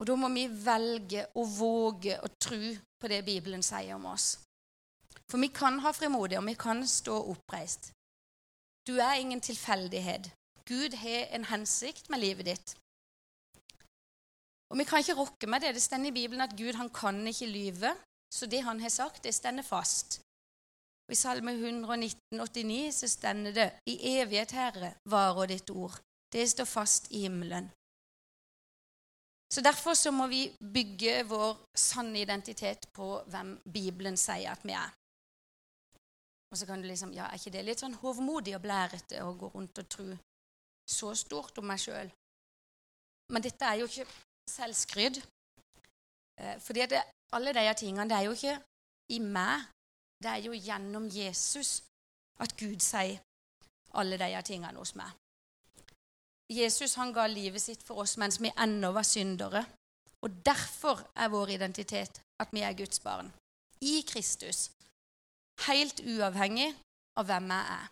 Og 0.00 0.06
da 0.08 0.14
må 0.16 0.30
vi 0.32 0.46
velge 0.48 1.26
å 1.36 1.44
våge 1.44 2.16
å 2.24 2.30
tro 2.40 2.70
på 3.00 3.10
det 3.12 3.20
Bibelen 3.26 3.62
sier 3.62 3.98
om 3.98 4.06
oss. 4.08 4.38
For 5.28 5.40
vi 5.40 5.50
kan 5.52 5.78
ha 5.84 5.92
frimodighet, 5.92 6.40
og 6.40 6.48
vi 6.48 6.56
kan 6.60 6.80
stå 6.88 7.18
oppreist. 7.34 7.92
Du 8.88 8.96
er 8.96 9.20
ingen 9.20 9.40
tilfeldighet. 9.40 10.30
Gud 10.64 10.96
har 11.00 11.28
en 11.36 11.44
hensikt 11.52 12.08
med 12.08 12.24
livet 12.24 12.48
ditt. 12.48 12.74
Og 14.70 14.78
Vi 14.78 14.84
kan 14.84 14.98
ikke 14.98 15.20
rokke 15.20 15.46
med 15.46 15.60
det. 15.60 15.74
Det 15.74 15.82
står 15.82 16.06
i 16.08 16.10
Bibelen 16.10 16.40
at 16.40 16.56
Gud 16.56 16.74
han 16.74 16.90
kan 16.90 17.26
ikke 17.26 17.46
lyve. 17.46 17.94
Så 18.34 18.46
det 18.46 18.62
han 18.62 18.80
har 18.80 18.88
sagt, 18.88 19.24
det 19.24 19.34
stender 19.34 19.62
fast. 19.62 20.20
Og 21.06 21.12
I 21.12 21.20
Salme 21.20 21.52
119, 21.52 22.40
89 22.40 22.94
så 22.94 23.08
stender 23.08 23.52
det 23.52 23.70
I 23.86 23.98
evighet, 24.18 24.50
Herre, 24.50 24.94
varer 25.04 25.46
ditt 25.46 25.70
ord. 25.70 26.00
Det 26.32 26.50
står 26.50 26.64
fast 26.64 27.10
i 27.10 27.20
himmelen. 27.26 27.70
Så 29.52 29.60
Derfor 29.60 29.94
så 29.94 30.10
må 30.10 30.26
vi 30.26 30.48
bygge 30.74 31.22
vår 31.28 31.60
sanne 31.78 32.18
identitet 32.20 32.88
på 32.92 33.22
hvem 33.30 33.58
Bibelen 33.72 34.16
sier 34.16 34.50
at 34.50 34.64
vi 34.64 34.72
er. 34.74 34.90
Og 36.50 36.58
så 36.58 36.66
kan 36.66 36.82
du 36.82 36.88
liksom 36.88 37.12
Ja, 37.12 37.28
er 37.28 37.38
ikke 37.38 37.52
det 37.54 37.64
litt 37.66 37.82
sånn 37.82 37.94
hovmodig 38.00 38.56
og 38.56 38.64
blærete 38.64 39.22
å 39.22 39.34
gå 39.38 39.52
rundt 39.54 39.78
og 39.78 39.88
tro 39.90 40.08
så 40.90 41.14
stort 41.14 41.58
om 41.58 41.66
meg 41.70 41.80
sjøl? 41.82 42.10
Men 43.32 43.42
dette 43.42 43.66
er 43.66 43.80
jo 43.80 43.86
ikke 43.90 44.06
selvskryt. 44.50 45.20
Eh, 46.40 46.60
fordi 46.60 46.80
alle 47.32 47.52
disse 47.52 47.74
tingene, 47.74 48.08
det 48.08 48.16
er 48.16 48.26
jo 48.28 48.32
ikke 48.32 48.58
i 49.08 49.18
meg. 49.18 49.66
Det 50.22 50.30
er 50.30 50.42
jo 50.46 50.52
gjennom 50.52 51.08
Jesus 51.12 51.82
at 52.40 52.56
Gud 52.56 52.80
sier 52.80 53.20
alle 53.94 54.18
disse 54.18 54.42
tingene 54.42 54.78
hos 54.78 54.94
meg. 54.94 55.10
Jesus 56.50 56.94
han 56.94 57.12
ga 57.12 57.26
livet 57.26 57.62
sitt 57.62 57.82
for 57.82 58.02
oss 58.04 58.16
mens 58.20 58.40
vi 58.40 58.52
ennå 58.58 58.92
var 58.92 59.02
syndere. 59.02 59.64
Og 60.24 60.30
derfor 60.44 61.00
er 61.16 61.28
vår 61.28 61.48
identitet 61.56 62.20
at 62.40 62.52
vi 62.52 62.60
er 62.60 62.72
Guds 62.72 63.00
barn. 63.00 63.32
I 63.80 64.04
Kristus. 64.08 64.70
Helt 65.66 66.00
uavhengig 66.00 66.70
av 67.16 67.26
hvem 67.28 67.50
jeg 67.50 67.66
er. 67.78 67.90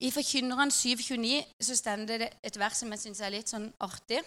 I 0.00 0.10
Forkynneren 0.14 0.70
7,29 0.70 1.44
så 1.60 1.76
står 1.76 2.04
det 2.06 2.28
et 2.42 2.58
vers 2.58 2.78
som 2.78 2.92
jeg 2.94 3.02
syns 3.02 3.20
er 3.20 3.34
litt 3.34 3.50
sånn 3.50 3.66
artig. 3.82 4.20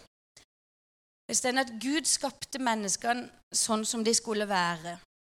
Det 1.31 1.37
står 1.37 1.59
at 1.61 1.69
Gud 1.79 2.07
skapte 2.11 2.59
menneskene 2.59 3.29
sånn 3.55 3.85
som 3.87 4.01
de 4.03 4.11
skulle 4.11 4.43
være, 4.49 4.97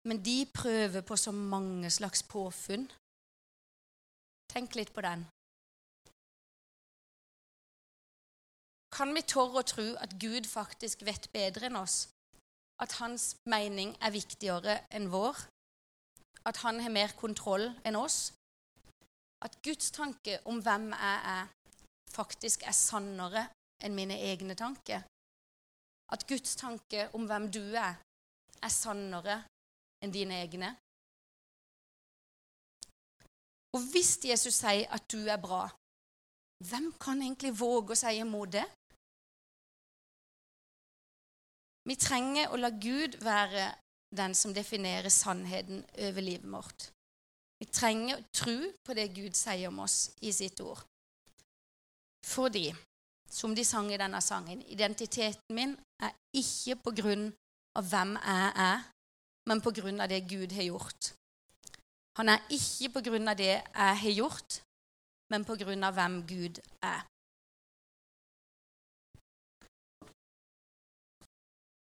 men 0.09 0.23
de 0.25 0.39
prøver 0.49 1.03
på 1.05 1.13
så 1.21 1.29
mange 1.29 1.91
slags 1.93 2.23
påfunn. 2.25 2.87
Tenk 4.49 4.73
litt 4.73 4.89
på 4.95 5.03
den. 5.05 5.27
Kan 8.97 9.13
vi 9.13 9.21
tørre 9.35 9.61
å 9.61 9.69
tro 9.69 9.85
at 10.01 10.17
Gud 10.17 10.49
faktisk 10.49 11.05
vet 11.05 11.29
bedre 11.29 11.69
enn 11.69 11.77
oss? 11.77 12.07
At 12.81 12.97
hans 12.97 13.29
mening 13.45 13.93
er 14.01 14.17
viktigere 14.17 14.79
enn 14.89 15.11
vår? 15.13 15.45
At 16.49 16.65
han 16.65 16.81
har 16.81 16.97
mer 16.97 17.13
kontroll 17.21 17.69
enn 17.85 18.01
oss? 18.01 18.31
At 19.45 19.61
Guds 19.61 19.93
tanke 19.93 20.41
om 20.49 20.57
hvem 20.57 20.89
jeg 20.89 21.23
er, 21.37 21.55
faktisk 22.17 22.65
er 22.65 22.81
sannere 22.81 23.51
enn 23.85 23.93
mine 23.93 24.17
egne 24.33 24.57
tanker? 24.57 25.05
At 26.13 26.27
Guds 26.29 26.55
tanke 26.55 27.07
om 27.17 27.25
hvem 27.29 27.49
du 27.51 27.63
er, 27.73 27.97
er 28.61 28.71
sannere 28.71 29.41
enn 30.03 30.13
dine 30.13 30.37
egne? 30.43 30.69
Og 33.73 33.87
hvis 33.89 34.19
Jesus 34.21 34.59
sier 34.61 34.91
at 34.93 35.07
du 35.09 35.25
er 35.25 35.41
bra, 35.41 35.65
hvem 36.69 36.91
kan 37.01 37.21
egentlig 37.21 37.55
våge 37.59 37.95
å 37.95 37.99
si 37.99 38.13
imot 38.21 38.53
det? 38.53 38.65
Vi 41.89 41.95
trenger 41.99 42.53
å 42.53 42.59
la 42.61 42.69
Gud 42.71 43.17
være 43.25 43.71
den 44.15 44.35
som 44.37 44.53
definerer 44.55 45.09
sannheten 45.11 45.81
over 46.07 46.23
livet 46.23 46.47
vårt. 46.51 46.87
Vi 47.59 47.67
trenger 47.71 48.19
å 48.19 48.27
tro 48.35 48.57
på 48.85 48.95
det 48.95 49.09
Gud 49.15 49.35
sier 49.35 49.67
om 49.71 49.81
oss 49.83 50.13
i 50.21 50.31
sitt 50.35 50.61
ord. 50.63 50.79
Fordi, 52.23 52.69
som 53.33 53.55
de 53.55 53.65
sang 53.65 53.89
i 53.91 53.97
denne 53.97 54.21
sangen, 54.21 54.61
identiteten 54.69 55.55
min 55.55 55.73
er 56.01 56.13
ikke 56.37 56.77
på 56.85 56.93
grunn 57.01 57.31
av 57.77 57.87
hvem 57.89 58.13
jeg 58.19 58.51
er, 58.67 58.83
men 59.49 59.61
på 59.61 59.73
grunn 59.75 60.01
av 60.03 60.11
det 60.11 60.21
Gud 60.29 60.53
har 60.53 60.67
gjort. 60.69 61.13
Han 62.19 62.29
er 62.29 62.45
ikke 62.53 62.91
på 62.93 63.01
grunn 63.09 63.27
av 63.27 63.37
det 63.39 63.55
jeg 63.55 63.97
har 64.03 64.13
gjort, 64.13 64.59
men 65.33 65.45
på 65.47 65.57
grunn 65.57 65.83
av 65.83 65.97
hvem 65.97 66.19
Gud 66.29 66.61
er. 66.85 67.01